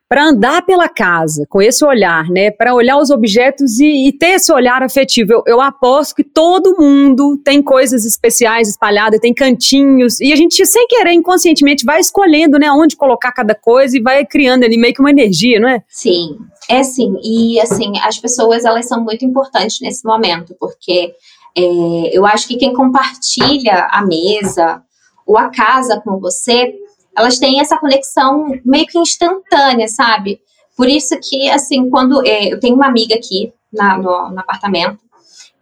para 0.08 0.26
andar 0.26 0.64
pela 0.64 0.88
casa 0.88 1.46
com 1.49 1.62
esse 1.62 1.84
olhar, 1.84 2.28
né, 2.28 2.50
para 2.50 2.75
olhar 2.75 2.99
os 2.99 3.11
objetos 3.11 3.78
e, 3.80 4.08
e, 4.08 4.12
ter 4.12 4.34
esse 4.34 4.52
olhar 4.52 4.82
afetivo. 4.82 5.32
Eu, 5.32 5.42
eu, 5.46 5.61
aposto 5.61 6.14
que 6.14 6.25
todo 6.25 6.76
mundo 6.78 7.38
tem 7.42 7.62
coisas 7.62 8.04
especiais 8.04 8.68
espalhadas, 8.68 9.18
tem 9.18 9.32
cantinhos 9.32 10.20
e 10.20 10.32
a 10.32 10.37
gente 10.37 10.64
sem 10.66 10.87
querer 10.87 11.12
inconscientemente 11.12 11.84
vai 11.84 12.00
escolhendo, 12.00 12.58
né, 12.58 12.70
onde 12.70 12.96
colocar 12.96 13.32
cada 13.32 13.54
coisa 13.54 13.96
e 13.96 14.02
vai 14.02 14.25
criando 14.26 14.64
ali 14.64 14.76
meio 14.76 14.92
que 14.92 15.00
uma 15.00 15.11
energia, 15.11 15.58
não 15.58 15.68
é? 15.68 15.82
Sim, 15.88 16.37
é 16.68 16.82
sim. 16.82 17.14
E 17.23 17.58
assim 17.61 17.99
as 18.00 18.18
pessoas 18.18 18.64
elas 18.64 18.87
são 18.87 19.02
muito 19.02 19.25
importantes 19.25 19.80
nesse 19.80 20.04
momento 20.04 20.54
porque 20.61 21.14
é, 21.56 22.16
eu 22.16 22.26
acho 22.26 22.46
que 22.46 22.56
quem 22.56 22.75
compartilha 22.75 23.88
a 23.90 24.04
mesa 24.04 24.82
ou 25.26 25.38
a 25.38 25.49
casa 25.49 26.00
com 26.04 26.18
você 26.18 26.75
elas 27.16 27.38
têm 27.38 27.61
essa 27.61 27.78
conexão 27.78 28.47
meio 28.64 28.87
que 28.87 28.99
instantânea, 28.99 29.88
sabe? 29.88 30.40
Por 30.76 30.88
isso 30.88 31.18
que, 31.21 31.49
assim, 31.50 31.88
quando 31.88 32.26
é, 32.26 32.52
eu 32.52 32.59
tenho 32.59 32.75
uma 32.75 32.87
amiga 32.87 33.14
aqui 33.14 33.52
na, 33.73 33.97
no, 33.97 34.30
no, 34.30 34.40
apartamento, 34.40 34.99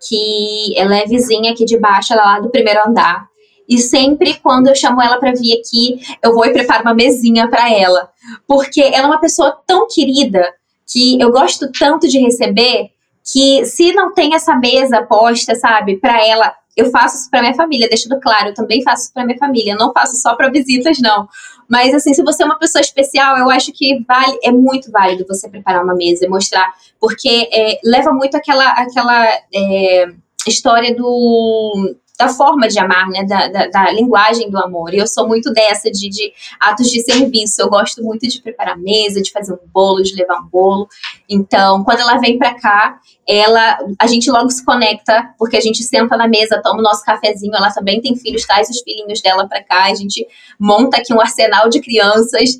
que 0.08 0.72
ela 0.76 0.96
é 0.96 1.04
vizinha 1.04 1.52
aqui 1.52 1.64
de 1.64 1.78
baixo, 1.78 2.12
ela 2.12 2.22
é 2.22 2.24
lá 2.24 2.40
do 2.40 2.50
primeiro 2.50 2.80
andar. 2.86 3.26
E 3.68 3.78
sempre 3.78 4.34
quando 4.34 4.68
eu 4.68 4.74
chamo 4.74 5.00
ela 5.00 5.18
para 5.18 5.32
vir 5.32 5.58
aqui, 5.58 6.00
eu 6.22 6.34
vou 6.34 6.44
e 6.44 6.52
preparo 6.52 6.82
uma 6.82 6.94
mesinha 6.94 7.48
para 7.48 7.70
ela. 7.70 8.10
Porque 8.46 8.80
ela 8.80 9.04
é 9.04 9.06
uma 9.06 9.20
pessoa 9.20 9.56
tão 9.66 9.86
querida 9.86 10.52
que 10.90 11.20
eu 11.20 11.30
gosto 11.30 11.70
tanto 11.70 12.08
de 12.08 12.18
receber 12.18 12.90
que 13.24 13.64
se 13.64 13.92
não 13.92 14.12
tem 14.12 14.34
essa 14.34 14.56
mesa 14.56 15.02
posta, 15.02 15.54
sabe, 15.54 15.96
para 15.96 16.26
ela, 16.26 16.52
eu 16.76 16.90
faço 16.90 17.16
isso 17.16 17.30
para 17.30 17.40
minha 17.42 17.54
família, 17.54 17.88
deixando 17.88 18.18
claro, 18.20 18.48
eu 18.48 18.54
também 18.54 18.82
faço 18.82 19.04
isso 19.04 19.12
para 19.12 19.24
minha 19.24 19.38
família, 19.38 19.74
não 19.74 19.92
faço 19.92 20.16
só 20.16 20.34
para 20.34 20.50
visitas 20.50 20.98
não. 21.00 21.28
Mas 21.68 21.94
assim, 21.94 22.14
se 22.14 22.22
você 22.22 22.42
é 22.42 22.46
uma 22.46 22.58
pessoa 22.58 22.80
especial, 22.80 23.36
eu 23.38 23.50
acho 23.50 23.72
que 23.72 24.02
vale, 24.06 24.38
é 24.42 24.50
muito 24.50 24.90
válido 24.90 25.24
você 25.26 25.48
preparar 25.48 25.84
uma 25.84 25.94
mesa 25.94 26.24
e 26.24 26.28
mostrar, 26.28 26.72
porque 27.00 27.48
é, 27.52 27.78
leva 27.84 28.12
muito 28.12 28.36
aquela 28.36 28.70
aquela 28.70 29.26
é, 29.54 30.06
história 30.46 30.94
do 30.94 31.94
da 32.22 32.28
forma 32.28 32.68
de 32.68 32.78
amar, 32.78 33.08
né? 33.08 33.24
Da, 33.24 33.48
da, 33.48 33.66
da, 33.66 33.90
linguagem 33.90 34.48
do 34.48 34.58
amor. 34.58 34.94
E 34.94 34.98
eu 34.98 35.06
sou 35.08 35.26
muito 35.26 35.52
dessa, 35.52 35.90
de, 35.90 36.08
de 36.08 36.32
atos 36.60 36.88
de 36.88 37.02
serviço. 37.02 37.60
Eu 37.60 37.68
gosto 37.68 38.02
muito 38.02 38.28
de 38.28 38.40
preparar 38.40 38.78
mesa, 38.78 39.20
de 39.20 39.32
fazer 39.32 39.52
um 39.52 39.58
bolo, 39.72 40.02
de 40.02 40.14
levar 40.14 40.38
um 40.40 40.46
bolo. 40.46 40.88
Então, 41.28 41.82
quando 41.82 42.00
ela 42.00 42.18
vem 42.18 42.38
pra 42.38 42.54
cá, 42.54 43.00
ela, 43.26 43.78
a 43.98 44.06
gente 44.06 44.30
logo 44.30 44.50
se 44.50 44.64
conecta, 44.64 45.34
porque 45.36 45.56
a 45.56 45.60
gente 45.60 45.82
senta 45.82 46.16
na 46.16 46.28
mesa, 46.28 46.60
toma 46.62 46.78
o 46.78 46.82
nosso 46.82 47.04
cafezinho. 47.04 47.54
Ela 47.56 47.72
também 47.72 48.00
tem 48.00 48.14
filhos, 48.14 48.46
traz 48.46 48.70
os 48.70 48.80
filhinhos 48.82 49.20
dela 49.20 49.48
pra 49.48 49.62
cá. 49.64 49.86
A 49.86 49.94
gente 49.94 50.24
monta 50.60 50.98
aqui 50.98 51.12
um 51.12 51.20
arsenal 51.20 51.68
de 51.68 51.80
crianças. 51.80 52.50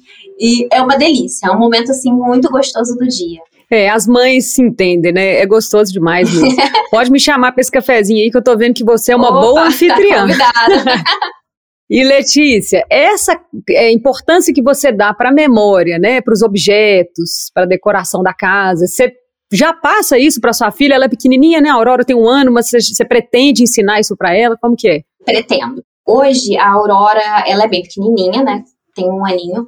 E 0.41 0.67
é 0.73 0.83
uma 0.83 0.97
delícia, 0.97 1.47
é 1.47 1.51
um 1.53 1.59
momento 1.59 1.93
assim 1.93 2.11
muito 2.11 2.51
gostoso 2.51 2.97
do 2.97 3.07
dia. 3.07 3.41
É, 3.73 3.89
as 3.89 4.07
mães 4.07 4.53
se 4.53 4.61
entendem, 4.61 5.13
né? 5.13 5.37
É 5.39 5.47
gostoso 5.47 5.91
demais 5.91 6.31
mesmo. 6.31 6.55
Pode 6.91 7.11
me 7.11 7.19
chamar 7.19 7.53
para 7.53 7.63
esse 7.63 7.71
cafezinho 7.71 8.23
aí 8.23 8.31
que 8.31 8.37
eu 8.37 8.45
tô 8.45 8.55
vendo 8.55 8.75
que 8.75 8.85
você 8.85 9.13
é 9.13 9.17
uma 9.17 9.31
Opa, 9.31 9.41
boa 9.41 9.63
anfitriã. 9.63 10.27
Tá 10.37 11.03
e 11.89 12.05
Letícia, 12.05 12.85
essa 12.91 13.39
é, 13.71 13.91
importância 13.91 14.53
que 14.53 14.63
você 14.63 14.93
dá 14.93 15.15
para 15.15 15.31
a 15.31 15.33
memória, 15.33 15.99
né, 15.99 16.21
para 16.21 16.33
os 16.33 16.43
objetos, 16.43 17.51
para 17.53 17.65
a 17.65 17.67
decoração 17.67 18.23
da 18.23 18.33
casa, 18.33 18.87
você 18.87 19.13
já 19.53 19.73
passa 19.73 20.19
isso 20.19 20.41
para 20.41 20.53
sua 20.53 20.71
filha? 20.71 20.95
Ela 20.95 21.05
é 21.07 21.09
pequenininha, 21.09 21.61
né? 21.61 21.69
A 21.69 21.75
Aurora 21.75 22.05
tem 22.05 22.17
um 22.17 22.27
ano, 22.27 22.53
mas 22.53 22.69
você, 22.69 22.81
você 22.81 23.05
pretende 23.05 23.63
ensinar 23.63 24.01
isso 24.01 24.17
para 24.17 24.35
ela? 24.35 24.57
Como 24.61 24.77
que 24.77 24.89
é? 24.89 25.03
Pretendo. 25.25 25.83
Hoje 26.07 26.57
a 26.57 26.71
Aurora, 26.71 27.45
ela 27.47 27.65
é 27.65 27.69
bem 27.69 27.83
pequenininha, 27.83 28.43
né? 28.43 28.65
Tem 28.95 29.09
um 29.09 29.25
aninho 29.25 29.67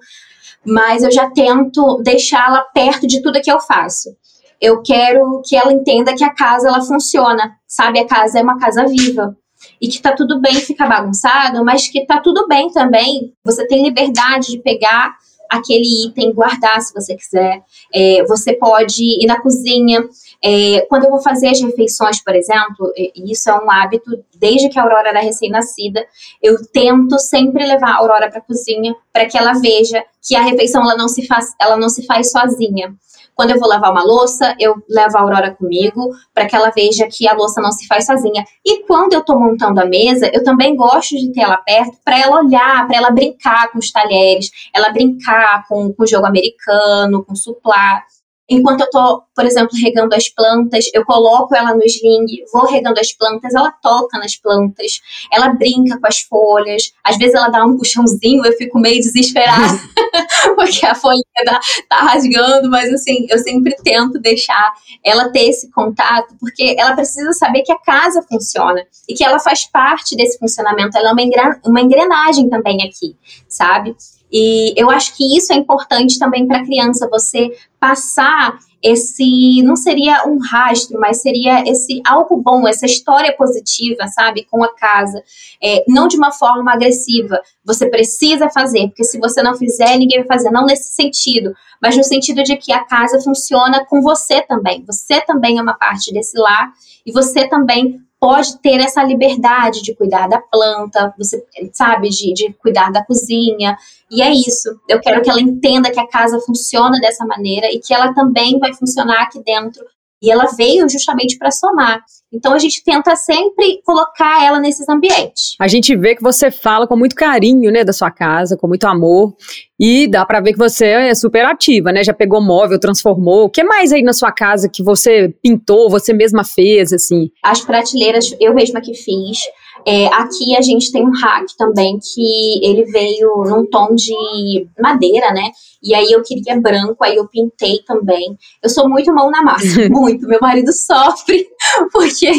mas 0.67 1.03
eu 1.03 1.11
já 1.11 1.31
tento 1.31 2.01
deixá-la 2.03 2.63
perto 2.75 3.07
de 3.07 3.23
tudo 3.23 3.41
que 3.41 3.51
eu 3.51 3.61
faço. 3.61 4.17
Eu 4.61 4.83
quero 4.83 5.43
que 5.45 5.57
ela 5.57 5.73
entenda 5.73 6.15
que 6.15 6.25
a 6.25 6.35
casa 6.35 6.69
ela 6.69 6.81
funciona, 6.81 7.53
sabe? 7.67 7.99
A 7.99 8.07
casa 8.07 8.39
é 8.39 8.43
uma 8.43 8.59
casa 8.59 8.87
viva 8.87 9.37
e 9.81 9.89
que 9.89 10.01
tá 10.01 10.13
tudo 10.13 10.41
bem 10.41 10.55
ficar 10.55 10.89
bagunçado, 10.89 11.65
mas 11.65 11.89
que 11.89 12.07
tá 12.07 12.21
tudo 12.21 12.47
bem 12.47 12.71
também. 12.71 13.33
Você 13.45 13.67
tem 13.67 13.85
liberdade 13.85 14.49
de 14.49 14.59
pegar 14.59 15.15
aquele 15.51 16.07
item, 16.07 16.33
guardar 16.33 16.81
se 16.81 16.93
você 16.93 17.15
quiser. 17.15 17.63
É, 17.93 18.25
você 18.25 18.55
pode 18.55 19.03
ir 19.03 19.27
na 19.27 19.41
cozinha. 19.41 20.03
É, 20.47 20.83
quando 20.91 21.05
eu 21.05 21.11
vou 21.11 21.23
fazer 21.23 21.49
as 21.49 21.61
refeições, 21.61 22.23
por 22.23 22.35
exemplo, 22.35 22.93
e 22.97 23.33
isso 23.33 23.49
é 23.49 23.55
um 23.55 23.71
hábito 23.71 24.11
desde 24.37 24.69
que 24.69 24.79
a 24.79 24.83
Aurora 24.83 25.09
era 25.09 25.21
recém-nascida, 25.21 26.05
eu 26.43 26.57
tento 26.71 27.19
sempre 27.19 27.65
levar 27.65 27.93
a 27.93 27.97
Aurora 27.97 28.29
para 28.29 28.41
a 28.41 28.43
cozinha 28.43 28.95
para 29.11 29.25
que 29.25 29.39
ela 29.39 29.55
veja 29.55 30.05
que 30.23 30.37
a 30.37 30.43
refeição 30.43 30.83
ela 30.83 30.97
não 30.97 31.09
se 31.09 31.27
faz, 31.27 31.55
ela 31.59 31.79
não 31.79 31.89
se 31.89 32.05
faz 32.05 32.31
sozinha. 32.31 32.95
Quando 33.35 33.51
eu 33.51 33.59
vou 33.59 33.69
lavar 33.69 33.91
uma 33.91 34.05
louça, 34.05 34.55
eu 34.61 34.75
levo 34.89 35.17
a 35.17 35.21
Aurora 35.23 35.51
comigo 35.51 36.11
para 36.33 36.47
que 36.47 36.55
ela 36.55 36.71
veja 36.71 37.09
que 37.11 37.27
a 37.27 37.35
louça 37.35 37.61
não 37.61 37.73
se 37.73 37.87
faz 37.87 38.07
sozinha. 38.07 38.45
E 38.65 38.85
quando 38.85 39.15
eu 39.15 39.21
estou 39.21 39.39
montando 39.39 39.81
a 39.81 39.87
mesa, 39.87 40.31
eu 40.33 40.45
também 40.45 40.77
gosto 40.77 41.17
de 41.17 41.33
ter 41.33 41.41
ela 41.41 41.57
perto 41.57 41.97
para 42.05 42.19
ela 42.19 42.41
olhar, 42.43 42.87
para 42.87 42.97
ela 42.97 43.11
brincar 43.11 43.73
com 43.73 43.79
os 43.79 43.91
talheres, 43.91 44.51
ela 44.75 44.91
brincar 44.91 45.67
com, 45.67 45.93
o 45.99 46.07
jogo 46.07 46.27
americano, 46.27 47.25
com 47.25 47.35
suplá. 47.35 48.05
Enquanto 48.49 48.83
eu 48.83 48.91
tô, 48.91 49.23
por 49.35 49.45
exemplo, 49.45 49.71
regando 49.83 50.15
as 50.15 50.29
plantas, 50.29 50.85
eu 50.93 51.05
coloco 51.05 51.55
ela 51.55 51.75
no 51.75 51.85
sling, 51.85 52.27
vou 52.53 52.67
regando 52.67 53.01
as 53.01 53.13
plantas, 53.13 53.55
ela 53.55 53.73
toca 53.83 54.19
nas 54.19 54.37
plantas, 54.37 55.01
ela 55.33 55.51
brinca 55.51 55.99
com 55.99 56.07
as 56.07 56.21
folhas, 56.21 56.93
às 57.03 57.17
vezes 57.17 57.35
ela 57.35 57.49
dá 57.49 57.65
um 57.65 57.77
puxãozinho, 57.77 58.45
eu 58.45 58.53
fico 58.53 58.79
meio 58.79 59.01
desesperada, 59.01 59.79
porque 60.57 60.85
a 60.87 60.95
folha 60.95 61.21
tá, 61.45 61.61
tá 61.89 62.01
rasgando, 62.01 62.71
mas 62.71 62.93
assim, 62.93 63.27
eu 63.29 63.39
sempre 63.39 63.75
tento 63.83 64.19
deixar 64.19 64.73
ela 65.05 65.31
ter 65.31 65.49
esse 65.49 65.71
contato, 65.71 66.35
porque 66.39 66.75
ela 66.79 66.95
precisa 66.95 67.33
saber 67.33 67.63
que 67.63 67.73
a 67.73 67.79
casa 67.79 68.23
funciona 68.23 68.85
e 69.09 69.15
que 69.15 69.25
ela 69.25 69.39
faz 69.39 69.65
parte 69.65 70.17
desse 70.17 70.39
funcionamento, 70.39 70.97
ela 70.97 71.11
é 71.11 71.69
uma 71.69 71.81
engrenagem 71.81 72.49
também 72.49 72.79
aqui, 72.83 73.17
sabe? 73.49 73.95
E 74.33 74.75
eu 74.77 74.91
acho 74.91 75.17
que 75.17 75.37
isso 75.37 75.53
é 75.53 75.57
importante 75.57 76.19
também 76.19 76.47
para 76.47 76.59
a 76.59 76.65
criança, 76.65 77.09
você 77.09 77.57
passar 77.79 78.59
esse 78.85 79.63
não 79.63 79.77
seria 79.77 80.29
um 80.29 80.39
rastro, 80.39 81.01
mas 81.01 81.23
seria 81.23 81.63
esse 81.67 82.03
algo 82.07 82.37
bom, 82.37 82.69
essa 82.69 82.85
história 82.85 83.35
positiva, 83.35 84.07
sabe, 84.09 84.47
com 84.51 84.63
a 84.63 84.75
casa, 84.75 85.23
é, 85.63 85.83
não 85.89 86.07
de 86.07 86.19
uma 86.19 86.31
forma 86.31 86.71
agressiva. 86.71 87.41
Você 87.65 87.89
precisa 87.89 88.51
fazer, 88.51 88.89
porque 88.89 89.05
se 89.05 89.19
você 89.19 89.43
não 89.43 89.55
fizer, 89.57 89.97
ninguém 89.97 90.19
vai 90.19 90.37
fazer. 90.37 90.51
Não 90.51 90.67
nesse 90.67 90.93
sentido, 90.93 91.55
mas 91.81 91.97
no 91.97 92.05
sentido 92.05 92.43
de 92.43 92.57
que 92.57 92.75
a 92.75 92.85
casa 92.85 93.19
funciona 93.23 93.87
com 93.87 94.03
você 94.03 94.43
também. 94.43 94.85
Você 94.85 95.19
também 95.23 95.59
é 95.59 95.63
uma 95.63 95.79
parte 95.79 96.13
desse 96.13 96.39
lar 96.39 96.71
e 97.07 97.11
você 97.11 97.49
também 97.49 98.04
pode 98.25 98.59
ter 98.61 98.81
essa 98.81 99.05
liberdade 99.05 99.83
de 99.83 99.95
cuidar 99.95 100.27
da 100.27 100.41
planta, 100.41 101.13
você 101.19 101.45
sabe, 101.75 102.09
de, 102.09 102.33
de 102.33 102.55
cuidar 102.55 102.91
da 102.91 103.05
cozinha. 103.05 103.77
E 104.11 104.23
é 104.23 104.33
isso. 104.33 104.81
Eu 104.89 104.99
quero 104.99 105.21
que 105.21 105.29
ela 105.29 105.43
entenda 105.43 105.91
que 105.91 106.01
a 106.01 106.09
casa 106.09 106.41
funciona 106.41 106.99
dessa 107.01 107.27
maneira 107.27 107.67
e 107.71 107.79
que 107.79 107.93
ela 107.93 108.15
também 108.15 108.59
vai 108.59 108.73
funcionar 108.73 109.25
aqui 109.25 109.43
dentro 109.45 109.85
e 110.23 110.31
ela 110.31 110.47
veio 110.57 110.89
justamente 110.89 111.37
para 111.39 111.51
somar. 111.51 112.01
Então 112.33 112.53
a 112.53 112.59
gente 112.59 112.83
tenta 112.83 113.15
sempre 113.15 113.81
colocar 113.85 114.45
ela 114.45 114.59
nesses 114.59 114.89
ambientes. 114.89 115.55
A 115.61 115.69
gente 115.69 115.95
vê 115.97 116.17
que 116.17 116.23
você 116.23 116.51
fala 116.51 116.87
com 116.87 116.97
muito 116.97 117.15
carinho, 117.15 117.71
né, 117.71 117.85
da 117.85 117.93
sua 117.93 118.11
casa, 118.11 118.57
com 118.57 118.67
muito 118.67 118.85
amor. 118.85 119.35
E 119.79 120.09
dá 120.09 120.25
para 120.25 120.41
ver 120.41 120.53
que 120.53 120.59
você 120.59 120.87
é 120.87 121.15
super 121.15 121.45
ativa, 121.45 121.93
né? 121.93 122.03
Já 122.03 122.13
pegou 122.13 122.41
móvel, 122.41 122.79
transformou. 122.79 123.45
O 123.45 123.51
que 123.51 123.63
mais 123.63 123.93
aí 123.93 124.03
na 124.03 124.13
sua 124.13 124.33
casa 124.33 124.69
que 124.69 124.83
você 124.83 125.35
pintou, 125.43 125.91
você 125.91 126.13
mesma 126.13 126.45
fez, 126.45 126.93
assim? 126.93 127.31
As 127.43 127.61
prateleiras 127.61 128.35
eu 128.41 128.55
mesma 128.55 128.81
que 128.81 128.95
fiz. 128.95 129.39
É, 129.87 130.07
aqui 130.07 130.57
a 130.57 130.63
gente 130.63 130.91
tem 130.91 131.07
um 131.07 131.13
rack 131.13 131.57
também 131.59 131.99
que 131.99 132.65
ele 132.65 132.85
veio 132.87 133.45
num 133.45 133.67
tom 133.67 133.95
de 133.95 134.67
madeira, 134.81 135.31
né? 135.33 135.51
E 135.83 135.95
aí 135.95 136.11
eu 136.11 136.23
queria 136.23 136.59
branco, 136.59 137.05
aí 137.05 137.17
eu 137.17 137.29
pintei 137.29 137.81
também. 137.87 138.39
Eu 138.63 138.71
sou 138.71 138.89
muito 138.89 139.15
mão 139.15 139.31
na 139.31 139.43
massa, 139.43 139.89
muito. 139.91 140.27
Meu 140.27 140.39
marido 140.41 140.73
sofre 140.73 141.47
porque 141.93 142.31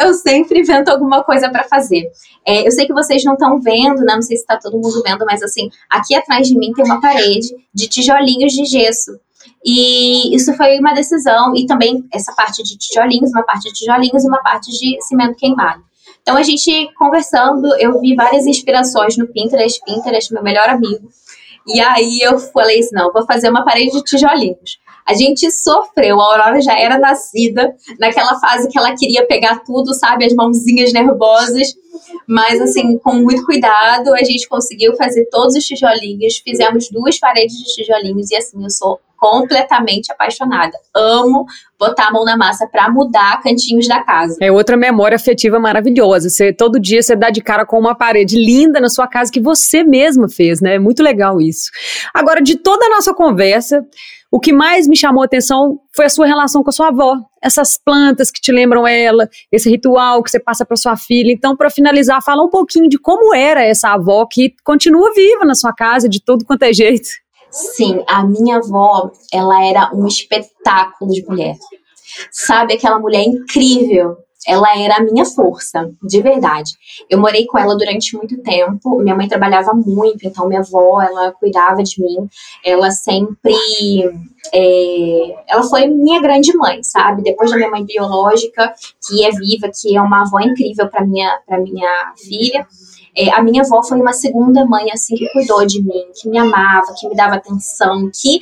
eu 0.00 0.14
sempre 0.14 0.60
invento 0.60 0.90
alguma 0.90 1.22
coisa 1.22 1.50
para 1.50 1.64
fazer. 1.64 2.04
É, 2.46 2.66
eu 2.66 2.72
sei 2.72 2.86
que 2.86 2.94
vocês 2.94 3.22
não 3.24 3.34
estão 3.34 3.60
vendo, 3.60 4.00
né? 4.02 4.14
Não 4.14 4.22
sei 4.22 4.38
se 4.38 4.46
tá 4.46 4.56
todo 4.56 4.78
mundo 4.78 5.02
vendo, 5.04 5.24
mas 5.26 5.42
assim, 5.42 5.68
aqui 5.90 6.14
atrás 6.14 6.48
de 6.48 6.56
mim 6.56 6.72
tem 6.72 6.84
uma 6.84 7.00
parede 7.00 7.48
de 7.74 7.86
tijolinhos 7.86 8.52
de 8.52 8.64
gesso. 8.64 9.12
E 9.64 10.34
isso 10.34 10.54
foi 10.54 10.78
uma 10.78 10.94
decisão, 10.94 11.54
e 11.56 11.66
também 11.66 12.06
essa 12.12 12.32
parte 12.34 12.62
de 12.62 12.76
tijolinhos, 12.76 13.30
uma 13.30 13.42
parte 13.42 13.64
de 13.64 13.74
tijolinhos 13.74 14.24
e 14.24 14.28
uma 14.28 14.42
parte 14.42 14.70
de 14.70 14.96
cimento 15.02 15.36
queimado. 15.36 15.82
Então 16.24 16.38
a 16.38 16.42
gente 16.42 16.90
conversando, 16.94 17.66
eu 17.78 18.00
vi 18.00 18.14
várias 18.14 18.46
inspirações 18.46 19.18
no 19.18 19.28
Pinterest, 19.28 19.78
Pinterest, 19.84 20.32
meu 20.32 20.42
melhor 20.42 20.70
amigo. 20.70 21.10
E 21.66 21.78
aí 21.80 22.20
eu 22.22 22.38
falei 22.38 22.80
assim, 22.80 22.94
não, 22.94 23.12
vou 23.12 23.26
fazer 23.26 23.50
uma 23.50 23.62
parede 23.62 23.90
de 23.90 24.02
tijolinhos. 24.02 24.78
A 25.06 25.12
gente 25.12 25.50
sofreu, 25.50 26.18
a 26.18 26.24
Aurora 26.24 26.62
já 26.62 26.78
era 26.78 26.98
nascida 26.98 27.76
naquela 28.00 28.40
fase 28.40 28.70
que 28.70 28.78
ela 28.78 28.96
queria 28.96 29.26
pegar 29.26 29.58
tudo, 29.58 29.92
sabe, 29.92 30.24
as 30.24 30.32
mãozinhas 30.32 30.94
nervosas, 30.94 31.74
mas 32.26 32.58
assim, 32.58 32.96
com 32.98 33.16
muito 33.16 33.44
cuidado, 33.44 34.14
a 34.14 34.24
gente 34.24 34.48
conseguiu 34.48 34.96
fazer 34.96 35.26
todos 35.26 35.54
os 35.54 35.64
tijolinhos, 35.64 36.38
fizemos 36.38 36.88
duas 36.88 37.18
paredes 37.18 37.54
de 37.58 37.74
tijolinhos 37.74 38.30
e 38.30 38.36
assim, 38.36 38.64
eu 38.64 38.70
sou 38.70 38.98
completamente 39.24 40.12
apaixonada. 40.12 40.76
Amo 40.94 41.46
botar 41.78 42.08
a 42.08 42.12
mão 42.12 42.26
na 42.26 42.36
massa 42.36 42.68
para 42.70 42.90
mudar 42.90 43.40
cantinhos 43.42 43.88
da 43.88 44.02
casa. 44.02 44.36
É 44.38 44.52
outra 44.52 44.76
memória 44.76 45.16
afetiva 45.16 45.58
maravilhosa. 45.58 46.28
Você 46.28 46.52
todo 46.52 46.78
dia 46.78 47.00
você 47.00 47.16
dá 47.16 47.30
de 47.30 47.40
cara 47.40 47.64
com 47.64 47.78
uma 47.78 47.94
parede 47.94 48.36
linda 48.36 48.78
na 48.80 48.90
sua 48.90 49.08
casa 49.08 49.32
que 49.32 49.40
você 49.40 49.82
mesma 49.82 50.28
fez, 50.28 50.60
né? 50.60 50.74
É 50.74 50.78
muito 50.78 51.02
legal 51.02 51.40
isso. 51.40 51.70
Agora, 52.12 52.42
de 52.42 52.58
toda 52.58 52.84
a 52.84 52.90
nossa 52.90 53.14
conversa, 53.14 53.82
o 54.30 54.38
que 54.38 54.52
mais 54.52 54.86
me 54.86 54.96
chamou 54.96 55.22
a 55.22 55.24
atenção 55.24 55.78
foi 55.96 56.04
a 56.04 56.10
sua 56.10 56.26
relação 56.26 56.62
com 56.62 56.68
a 56.68 56.72
sua 56.72 56.88
avó. 56.88 57.16
Essas 57.42 57.78
plantas 57.82 58.30
que 58.30 58.42
te 58.42 58.52
lembram 58.52 58.86
ela, 58.86 59.26
esse 59.50 59.70
ritual 59.70 60.22
que 60.22 60.30
você 60.30 60.38
passa 60.38 60.66
para 60.66 60.76
sua 60.76 60.98
filha. 60.98 61.32
Então, 61.32 61.56
para 61.56 61.70
finalizar, 61.70 62.22
fala 62.22 62.44
um 62.44 62.50
pouquinho 62.50 62.90
de 62.90 62.98
como 62.98 63.34
era 63.34 63.64
essa 63.64 63.88
avó 63.88 64.26
que 64.30 64.52
continua 64.62 65.14
viva 65.14 65.46
na 65.46 65.54
sua 65.54 65.72
casa 65.72 66.10
de 66.10 66.22
todo 66.22 66.44
quanto 66.44 66.64
é 66.64 66.74
jeito. 66.74 67.23
Sim, 67.54 68.02
a 68.08 68.24
minha 68.24 68.56
avó, 68.56 69.12
ela 69.32 69.64
era 69.64 69.94
um 69.94 70.06
espetáculo 70.08 71.12
de 71.12 71.24
mulher. 71.24 71.56
Sabe, 72.30 72.74
aquela 72.74 72.98
mulher 72.98 73.22
incrível. 73.22 74.16
Ela 74.46 74.78
era 74.78 74.96
a 74.96 75.02
minha 75.02 75.24
força, 75.24 75.90
de 76.02 76.20
verdade. 76.20 76.72
Eu 77.08 77.18
morei 77.18 77.46
com 77.46 77.58
ela 77.58 77.76
durante 77.76 78.16
muito 78.16 78.42
tempo. 78.42 78.98
Minha 78.98 79.16
mãe 79.16 79.28
trabalhava 79.28 79.72
muito, 79.72 80.26
então 80.26 80.46
minha 80.46 80.60
avó, 80.60 81.00
ela 81.00 81.32
cuidava 81.32 81.82
de 81.82 82.00
mim. 82.02 82.28
Ela 82.64 82.90
sempre. 82.90 83.54
É, 84.52 85.44
ela 85.48 85.62
foi 85.62 85.86
minha 85.86 86.20
grande 86.20 86.54
mãe, 86.56 86.82
sabe? 86.82 87.22
Depois 87.22 87.50
da 87.50 87.56
minha 87.56 87.70
mãe 87.70 87.84
biológica, 87.84 88.74
que 89.06 89.24
é 89.24 89.30
viva, 89.30 89.70
que 89.74 89.96
é 89.96 90.00
uma 90.00 90.22
avó 90.22 90.38
incrível 90.40 90.88
para 90.88 91.04
minha, 91.04 91.40
pra 91.46 91.58
minha 91.58 92.12
filha. 92.16 92.66
É, 93.16 93.30
a 93.30 93.42
minha 93.42 93.62
avó 93.62 93.82
foi 93.82 94.00
uma 94.00 94.12
segunda 94.12 94.66
mãe, 94.66 94.90
assim, 94.92 95.14
que 95.14 95.28
cuidou 95.32 95.64
de 95.64 95.80
mim, 95.82 96.04
que 96.20 96.28
me 96.28 96.36
amava, 96.36 96.92
que 96.98 97.08
me 97.08 97.14
dava 97.14 97.36
atenção, 97.36 98.10
que 98.12 98.40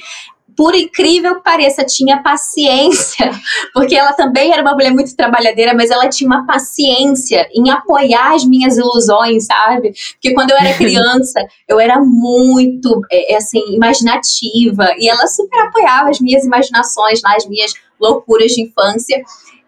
por 0.56 0.74
incrível 0.74 1.36
que 1.36 1.42
pareça, 1.42 1.84
tinha 1.84 2.22
paciência, 2.22 3.30
porque 3.72 3.94
ela 3.94 4.12
também 4.12 4.52
era 4.52 4.62
uma 4.62 4.74
mulher 4.74 4.92
muito 4.92 5.14
trabalhadeira, 5.16 5.74
mas 5.74 5.90
ela 5.90 6.08
tinha 6.08 6.28
uma 6.28 6.46
paciência 6.46 7.48
em 7.54 7.70
apoiar 7.70 8.34
as 8.34 8.44
minhas 8.44 8.76
ilusões, 8.76 9.46
sabe? 9.46 9.92
Porque 10.12 10.34
quando 10.34 10.50
eu 10.50 10.56
era 10.56 10.74
criança, 10.78 11.40
eu 11.68 11.80
era 11.80 12.00
muito, 12.00 13.00
é, 13.10 13.34
é 13.34 13.36
assim, 13.36 13.62
imaginativa, 13.74 14.92
e 14.98 15.08
ela 15.08 15.26
super 15.26 15.58
apoiava 15.60 16.10
as 16.10 16.20
minhas 16.20 16.44
imaginações, 16.44 17.20
as 17.24 17.46
minhas 17.46 17.72
loucuras 18.00 18.52
de 18.52 18.62
infância. 18.62 19.22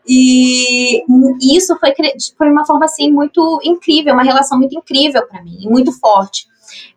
E 0.07 1.03
isso 1.41 1.75
foi, 1.79 1.95
foi 2.37 2.51
uma 2.51 2.67
forma 2.67 2.85
assim 2.85 3.11
muito 3.11 3.59
incrível, 3.65 4.13
uma 4.13 4.23
relação 4.23 4.59
muito 4.59 4.77
incrível 4.77 5.27
para 5.27 5.43
mim, 5.43 5.61
muito 5.65 5.93
forte. 5.99 6.47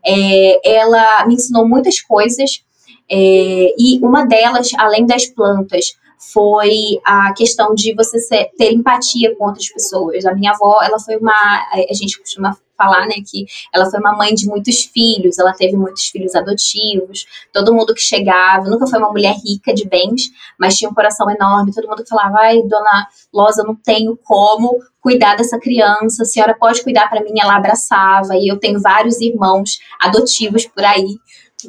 É, 0.06 0.78
ela 0.78 1.26
me 1.26 1.36
ensinou 1.36 1.68
muitas 1.68 2.02
coisas, 2.02 2.64
é, 3.10 3.76
e 3.78 4.00
uma 4.02 4.26
delas, 4.26 4.70
além 4.78 5.06
das 5.06 5.26
plantas, 5.26 5.98
foi 6.34 7.00
a 7.06 7.34
questão 7.34 7.74
de 7.76 7.94
você 7.94 8.20
ser, 8.20 8.50
ter 8.58 8.74
empatia 8.74 9.36
com 9.36 9.46
outras 9.46 9.72
pessoas. 9.72 10.26
A 10.26 10.34
minha 10.34 10.52
avó, 10.52 10.80
ela 10.82 11.00
foi 11.00 11.18
uma, 11.18 11.32
a 11.32 11.94
gente 11.94 12.20
costuma 12.20 12.58
falar, 12.78 13.08
né, 13.08 13.16
que 13.26 13.46
ela 13.74 13.90
foi 13.90 14.00
uma 14.00 14.16
mãe 14.16 14.34
de 14.36 14.46
muitos 14.46 14.84
filhos, 14.86 15.40
ela 15.40 15.52
teve 15.52 15.76
muitos 15.76 16.06
filhos 16.06 16.36
adotivos, 16.36 17.26
todo 17.52 17.74
mundo 17.74 17.94
que 17.94 18.02
chegava, 18.02 18.70
nunca 18.70 18.86
foi 18.86 19.00
uma 19.00 19.10
mulher 19.10 19.36
rica 19.44 19.74
de 19.74 19.88
bens, 19.88 20.30
mas 20.60 20.78
tinha 20.78 20.90
um 20.90 20.94
coração 20.94 21.28
enorme, 21.30 21.74
todo 21.74 21.88
mundo 21.88 22.04
falava, 22.08 22.38
ai, 22.38 22.62
dona 22.62 23.08
Loza, 23.34 23.64
eu 23.64 23.68
não 23.68 23.76
tenho 23.76 24.16
como 24.24 24.78
cuidar 25.02 25.36
dessa 25.36 25.58
criança, 25.60 26.22
a 26.22 26.26
senhora 26.26 26.54
pode 26.54 26.84
cuidar 26.84 27.10
para 27.10 27.24
mim, 27.24 27.34
ela 27.42 27.56
abraçava, 27.56 28.36
e 28.36 28.48
eu 28.48 28.60
tenho 28.60 28.80
vários 28.80 29.20
irmãos 29.20 29.80
adotivos 30.00 30.68
por 30.68 30.84
aí, 30.84 31.18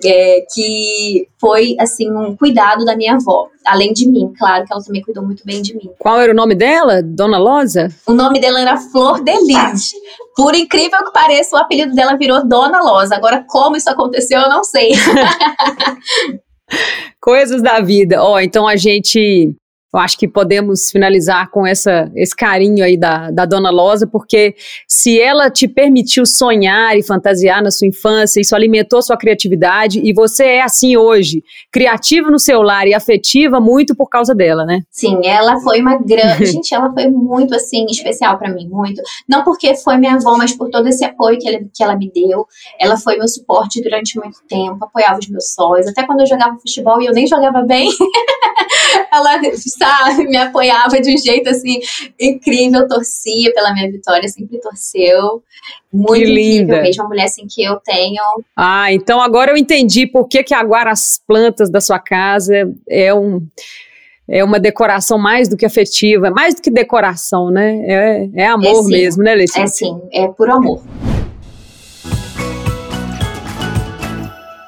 é, 0.04 0.44
que 0.52 1.26
foi 1.40 1.74
assim 1.80 2.10
um 2.10 2.36
cuidado 2.36 2.84
da 2.84 2.94
minha 2.94 3.14
avó, 3.14 3.48
além 3.66 3.92
de 3.92 4.08
mim, 4.08 4.32
claro 4.38 4.66
que 4.66 4.72
ela 4.72 4.82
também 4.82 5.02
cuidou 5.02 5.24
muito 5.24 5.44
bem 5.44 5.62
de 5.62 5.74
mim. 5.74 5.90
Qual 5.98 6.20
era 6.20 6.32
o 6.32 6.36
nome 6.36 6.54
dela, 6.54 7.02
Dona 7.02 7.38
Loza? 7.38 7.88
O 8.06 8.12
nome 8.12 8.40
dela 8.40 8.60
era 8.60 8.76
Flor 8.76 9.22
Delis. 9.22 9.90
Por 10.36 10.54
incrível 10.54 11.04
que 11.04 11.12
pareça, 11.12 11.56
o 11.56 11.58
apelido 11.58 11.94
dela 11.94 12.16
virou 12.16 12.46
Dona 12.46 12.82
Loza. 12.82 13.16
Agora, 13.16 13.44
como 13.48 13.76
isso 13.76 13.90
aconteceu, 13.90 14.40
eu 14.40 14.48
não 14.48 14.62
sei. 14.62 14.92
Coisas 17.20 17.62
da 17.62 17.80
vida. 17.80 18.22
Ó, 18.22 18.34
oh, 18.34 18.40
então 18.40 18.68
a 18.68 18.76
gente 18.76 19.54
eu 19.92 19.98
acho 19.98 20.18
que 20.18 20.28
podemos 20.28 20.90
finalizar 20.90 21.50
com 21.50 21.66
essa, 21.66 22.10
esse 22.14 22.36
carinho 22.36 22.84
aí 22.84 22.96
da, 22.96 23.30
da 23.30 23.46
dona 23.46 23.70
Loza, 23.70 24.06
porque 24.06 24.54
se 24.86 25.18
ela 25.18 25.50
te 25.50 25.66
permitiu 25.66 26.26
sonhar 26.26 26.96
e 26.96 27.02
fantasiar 27.02 27.62
na 27.62 27.70
sua 27.70 27.88
infância, 27.88 28.40
isso 28.40 28.54
alimentou 28.54 29.00
sua 29.00 29.16
criatividade 29.16 30.00
e 30.04 30.12
você 30.12 30.44
é 30.44 30.62
assim 30.62 30.96
hoje, 30.96 31.42
criativa 31.72 32.30
no 32.30 32.38
seu 32.38 32.60
lar 32.60 32.86
e 32.86 32.92
afetiva 32.92 33.60
muito 33.60 33.96
por 33.96 34.08
causa 34.08 34.34
dela, 34.34 34.64
né? 34.64 34.82
Sim, 34.90 35.20
ela 35.24 35.58
foi 35.60 35.80
uma 35.80 35.96
grande. 35.96 36.44
Gente, 36.58 36.74
ela 36.74 36.92
foi 36.92 37.08
muito 37.08 37.54
assim, 37.54 37.86
especial 37.86 38.38
para 38.38 38.52
mim, 38.52 38.68
muito. 38.68 39.00
Não 39.26 39.42
porque 39.42 39.74
foi 39.74 39.96
minha 39.96 40.16
avó, 40.16 40.36
mas 40.36 40.54
por 40.54 40.68
todo 40.68 40.86
esse 40.86 41.04
apoio 41.04 41.38
que 41.38 41.48
ela, 41.48 41.58
que 41.74 41.82
ela 41.82 41.96
me 41.96 42.10
deu. 42.12 42.46
Ela 42.78 42.98
foi 42.98 43.16
meu 43.16 43.28
suporte 43.28 43.82
durante 43.82 44.18
muito 44.18 44.38
tempo, 44.46 44.84
apoiava 44.84 45.18
os 45.18 45.28
meus 45.28 45.52
sonhos, 45.54 45.86
até 45.86 46.04
quando 46.04 46.20
eu 46.20 46.26
jogava 46.26 46.58
futebol 46.58 47.00
e 47.00 47.06
eu 47.06 47.12
nem 47.12 47.26
jogava 47.26 47.62
bem. 47.62 47.88
ela 49.12 49.38
sabe, 49.78 50.26
me 50.26 50.36
apoiava 50.36 51.00
de 51.00 51.14
um 51.14 51.16
jeito 51.16 51.48
assim 51.48 51.80
incrível, 52.18 52.86
torcia 52.88 53.52
pela 53.54 53.72
minha 53.72 53.90
vitória, 53.90 54.28
sempre 54.28 54.58
torceu. 54.60 55.42
Muito 55.92 56.24
que 56.24 56.24
linda. 56.24 56.62
incrível, 56.62 56.82
mesmo 56.82 57.02
uma 57.02 57.08
mulher 57.08 57.24
assim 57.24 57.46
que 57.48 57.62
eu 57.62 57.76
tenho. 57.76 58.22
Ah, 58.56 58.92
então 58.92 59.20
agora 59.20 59.50
eu 59.50 59.56
entendi 59.56 60.06
por 60.06 60.28
que 60.28 60.42
que 60.42 60.54
agora 60.54 60.90
as 60.90 61.20
plantas 61.26 61.70
da 61.70 61.80
sua 61.80 61.98
casa 61.98 62.70
é 62.88 63.14
um 63.14 63.46
é 64.30 64.44
uma 64.44 64.60
decoração 64.60 65.18
mais 65.18 65.48
do 65.48 65.56
que 65.56 65.64
afetiva, 65.64 66.30
mais 66.30 66.54
do 66.54 66.60
que 66.60 66.70
decoração, 66.70 67.50
né? 67.50 67.80
É, 67.86 68.42
é 68.42 68.46
amor 68.46 68.84
é 68.84 68.88
mesmo, 68.90 69.22
né, 69.22 69.34
Letícia? 69.34 69.62
É 69.62 69.66
sim, 69.66 69.98
é 70.12 70.28
por 70.28 70.50
amor. 70.50 70.82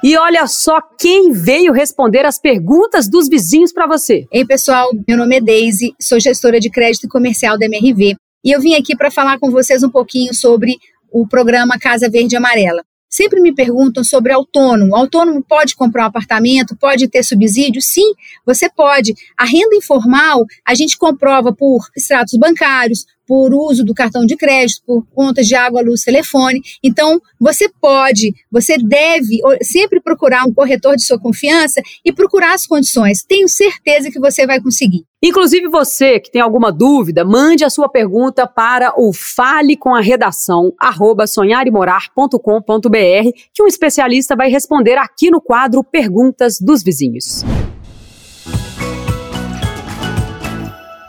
E 0.02 0.16
olha 0.16 0.46
só 0.46 0.80
quem 0.98 1.30
veio 1.30 1.74
responder 1.74 2.24
as 2.24 2.38
perguntas 2.38 3.06
dos 3.06 3.28
vizinhos 3.28 3.70
para 3.70 3.86
você. 3.86 4.26
Ei, 4.32 4.46
pessoal, 4.46 4.88
meu 5.06 5.18
nome 5.18 5.36
é 5.36 5.40
Daisy, 5.42 5.94
sou 6.00 6.18
gestora 6.18 6.58
de 6.58 6.70
crédito 6.70 7.06
comercial 7.06 7.58
da 7.58 7.66
MRV 7.66 8.16
e 8.42 8.50
eu 8.50 8.60
vim 8.62 8.74
aqui 8.74 8.96
para 8.96 9.10
falar 9.10 9.38
com 9.38 9.50
vocês 9.50 9.82
um 9.82 9.90
pouquinho 9.90 10.32
sobre 10.32 10.78
o 11.12 11.28
programa 11.28 11.78
Casa 11.78 12.08
Verde 12.08 12.34
Amarela. 12.34 12.82
Sempre 13.10 13.40
me 13.42 13.52
perguntam 13.54 14.02
sobre 14.02 14.32
autônomo. 14.32 14.92
O 14.92 14.96
autônomo 14.96 15.44
pode 15.46 15.74
comprar 15.74 16.04
um 16.04 16.06
apartamento? 16.06 16.76
Pode 16.76 17.06
ter 17.08 17.22
subsídio? 17.22 17.82
Sim, 17.82 18.14
você 18.46 18.70
pode. 18.70 19.12
A 19.36 19.44
renda 19.44 19.74
informal 19.74 20.46
a 20.64 20.74
gente 20.74 20.96
comprova 20.96 21.52
por 21.52 21.88
extratos 21.94 22.38
bancários, 22.38 23.04
por 23.30 23.54
uso 23.54 23.84
do 23.84 23.94
cartão 23.94 24.26
de 24.26 24.36
crédito, 24.36 24.82
por 24.84 25.06
contas 25.14 25.46
de 25.46 25.54
água, 25.54 25.80
luz, 25.80 26.02
telefone. 26.02 26.60
Então, 26.82 27.20
você 27.38 27.70
pode, 27.80 28.34
você 28.50 28.76
deve 28.76 29.38
sempre 29.62 30.00
procurar 30.00 30.42
um 30.48 30.52
corretor 30.52 30.96
de 30.96 31.04
sua 31.04 31.16
confiança 31.16 31.80
e 32.04 32.12
procurar 32.12 32.54
as 32.54 32.66
condições. 32.66 33.22
Tenho 33.22 33.48
certeza 33.48 34.10
que 34.10 34.18
você 34.18 34.44
vai 34.48 34.60
conseguir. 34.60 35.04
Inclusive 35.22 35.68
você 35.68 36.18
que 36.18 36.32
tem 36.32 36.42
alguma 36.42 36.72
dúvida, 36.72 37.24
mande 37.24 37.64
a 37.64 37.70
sua 37.70 37.88
pergunta 37.88 38.48
para 38.48 38.94
o 38.96 39.12
fale 39.12 39.76
com 39.76 39.94
a 39.94 40.00
redação 40.00 40.72
arroba 40.76 41.28
sonharemorar.com.br 41.28 42.36
que 43.54 43.62
um 43.62 43.68
especialista 43.68 44.34
vai 44.34 44.50
responder 44.50 44.98
aqui 44.98 45.30
no 45.30 45.40
quadro 45.40 45.84
Perguntas 45.84 46.58
dos 46.60 46.82
Vizinhos. 46.82 47.44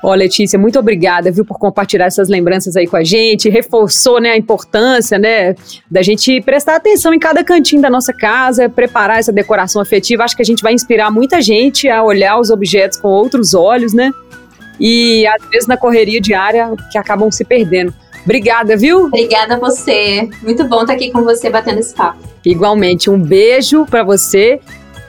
Ó, 0.04 0.12
oh, 0.12 0.16
Letícia, 0.16 0.58
muito 0.58 0.80
obrigada, 0.80 1.32
viu, 1.32 1.46
por 1.46 1.60
compartilhar 1.60 2.06
essas 2.06 2.28
lembranças 2.28 2.76
aí 2.76 2.88
com 2.88 2.98
a 2.98 3.04
gente. 3.04 3.50
Reforçou, 3.50 4.20
né, 4.20 4.32
a 4.32 4.38
importância, 4.38 5.20
né, 5.20 5.56
da 5.90 6.02
gente 6.02 6.42
prestar 6.42 6.76
atenção 6.76 7.14
em 7.14 7.20
cada 7.20 7.44
cantinho 7.44 7.82
da 7.82 7.90
nossa 7.90 8.12
casa, 8.12 8.68
preparar 8.68 9.20
essa 9.20 9.32
decoração 9.32 9.82
afetiva. 9.82 10.24
Acho 10.24 10.36
que 10.36 10.42
a 10.42 10.46
gente 10.46 10.64
vai 10.64 10.74
inspirar 10.74 11.12
muita 11.12 11.42
gente 11.42 11.88
a 11.88 12.04
olhar 12.04 12.40
os 12.40 12.50
objetos 12.50 12.98
com 12.98 13.10
outros 13.10 13.54
olhos, 13.54 13.94
né? 13.94 14.12
E 14.80 15.28
às 15.28 15.50
vezes 15.50 15.68
na 15.68 15.78
correria 15.78 16.20
diária 16.20 16.72
que 16.92 16.98
acabam 16.98 17.30
se 17.30 17.46
perdendo. 17.46 17.94
Obrigada, 18.24 18.76
viu? 18.78 19.06
Obrigada 19.06 19.56
a 19.56 19.60
você. 19.60 20.30
Muito 20.42 20.64
bom 20.68 20.82
estar 20.82 20.94
aqui 20.94 21.12
com 21.12 21.24
você 21.24 21.50
batendo 21.50 21.80
esse 21.80 21.94
papo. 21.94 22.20
Igualmente, 22.46 23.10
um 23.10 23.20
beijo 23.20 23.86
para 23.86 24.04
você 24.04 24.60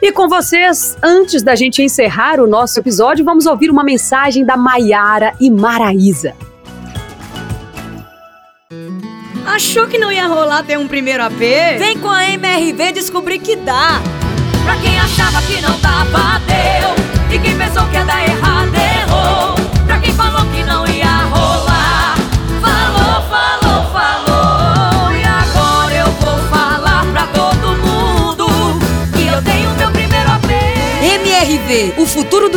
e 0.03 0.11
com 0.11 0.29
vocês, 0.29 0.99
antes 1.01 1.45
da 1.45 1.55
gente 1.55 1.81
encerrar 1.81 2.41
o 2.41 2.47
nosso 2.49 2.81
episódio, 2.81 3.25
vamos 3.25 3.47
ouvir 3.47 3.71
uma 3.71 3.85
mensagem 3.85 4.45
da 4.45 4.57
Maiara 4.57 5.33
e 5.38 5.49
Maraísa. 5.49 6.35
Achou 9.47 9.87
que 9.87 9.99
não 9.99 10.11
ia 10.11 10.27
rolar 10.27 10.65
ter 10.65 10.77
um 10.77 10.88
primeiro 10.88 11.23
AP? 11.23 11.38
Vem 11.79 11.99
com 11.99 12.11
a 12.11 12.29
MRV 12.31 12.91
descobrir 12.93 13.38
que 13.38 13.55
dá. 13.55 14.01
Pra 14.65 14.77
quem 14.79 14.99
achava 14.99 15.41
que 15.43 15.61
não 15.61 15.79
dava, 15.79 16.41
deu. 16.47 17.37
E 17.37 17.38
quem 17.38 17.57
pensou 17.57 17.87
que 17.87 17.95
ia 17.95 18.05
dar 18.05 18.25
errado, 18.25 18.75
errou. 18.75 19.55
Pra 19.87 20.01
quem 20.01 20.12
falou 20.15 20.45
que 20.53 20.65
não 20.65 20.85
ia 20.87 20.91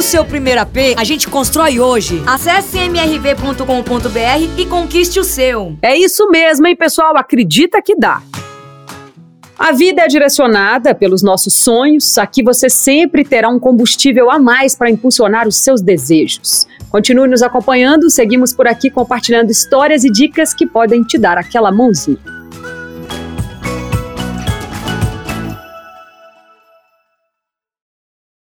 seu 0.05 0.23
primeiro 0.23 0.61
AP, 0.61 0.77
a 0.97 1.03
gente 1.03 1.27
constrói 1.27 1.79
hoje. 1.79 2.21
Acesse 2.27 2.77
mrv.com.br 2.77 4.59
e 4.59 4.65
conquiste 4.67 5.19
o 5.19 5.23
seu. 5.23 5.75
É 5.81 5.97
isso 5.97 6.29
mesmo, 6.29 6.67
hein, 6.67 6.75
pessoal? 6.75 7.17
Acredita 7.17 7.81
que 7.81 7.95
dá. 7.95 8.21
A 9.57 9.71
vida 9.71 10.03
é 10.03 10.07
direcionada 10.07 10.93
pelos 10.93 11.23
nossos 11.23 11.55
sonhos. 11.55 12.17
Aqui 12.19 12.43
você 12.43 12.69
sempre 12.69 13.23
terá 13.25 13.49
um 13.49 13.57
combustível 13.57 14.29
a 14.29 14.37
mais 14.37 14.75
para 14.75 14.91
impulsionar 14.91 15.47
os 15.47 15.57
seus 15.57 15.81
desejos. 15.81 16.67
Continue 16.91 17.27
nos 17.27 17.41
acompanhando, 17.41 18.09
seguimos 18.09 18.53
por 18.53 18.67
aqui 18.67 18.91
compartilhando 18.91 19.49
histórias 19.49 20.03
e 20.03 20.11
dicas 20.11 20.53
que 20.53 20.67
podem 20.67 21.03
te 21.03 21.17
dar 21.17 21.37
aquela 21.37 21.71
mãozinha. 21.71 22.34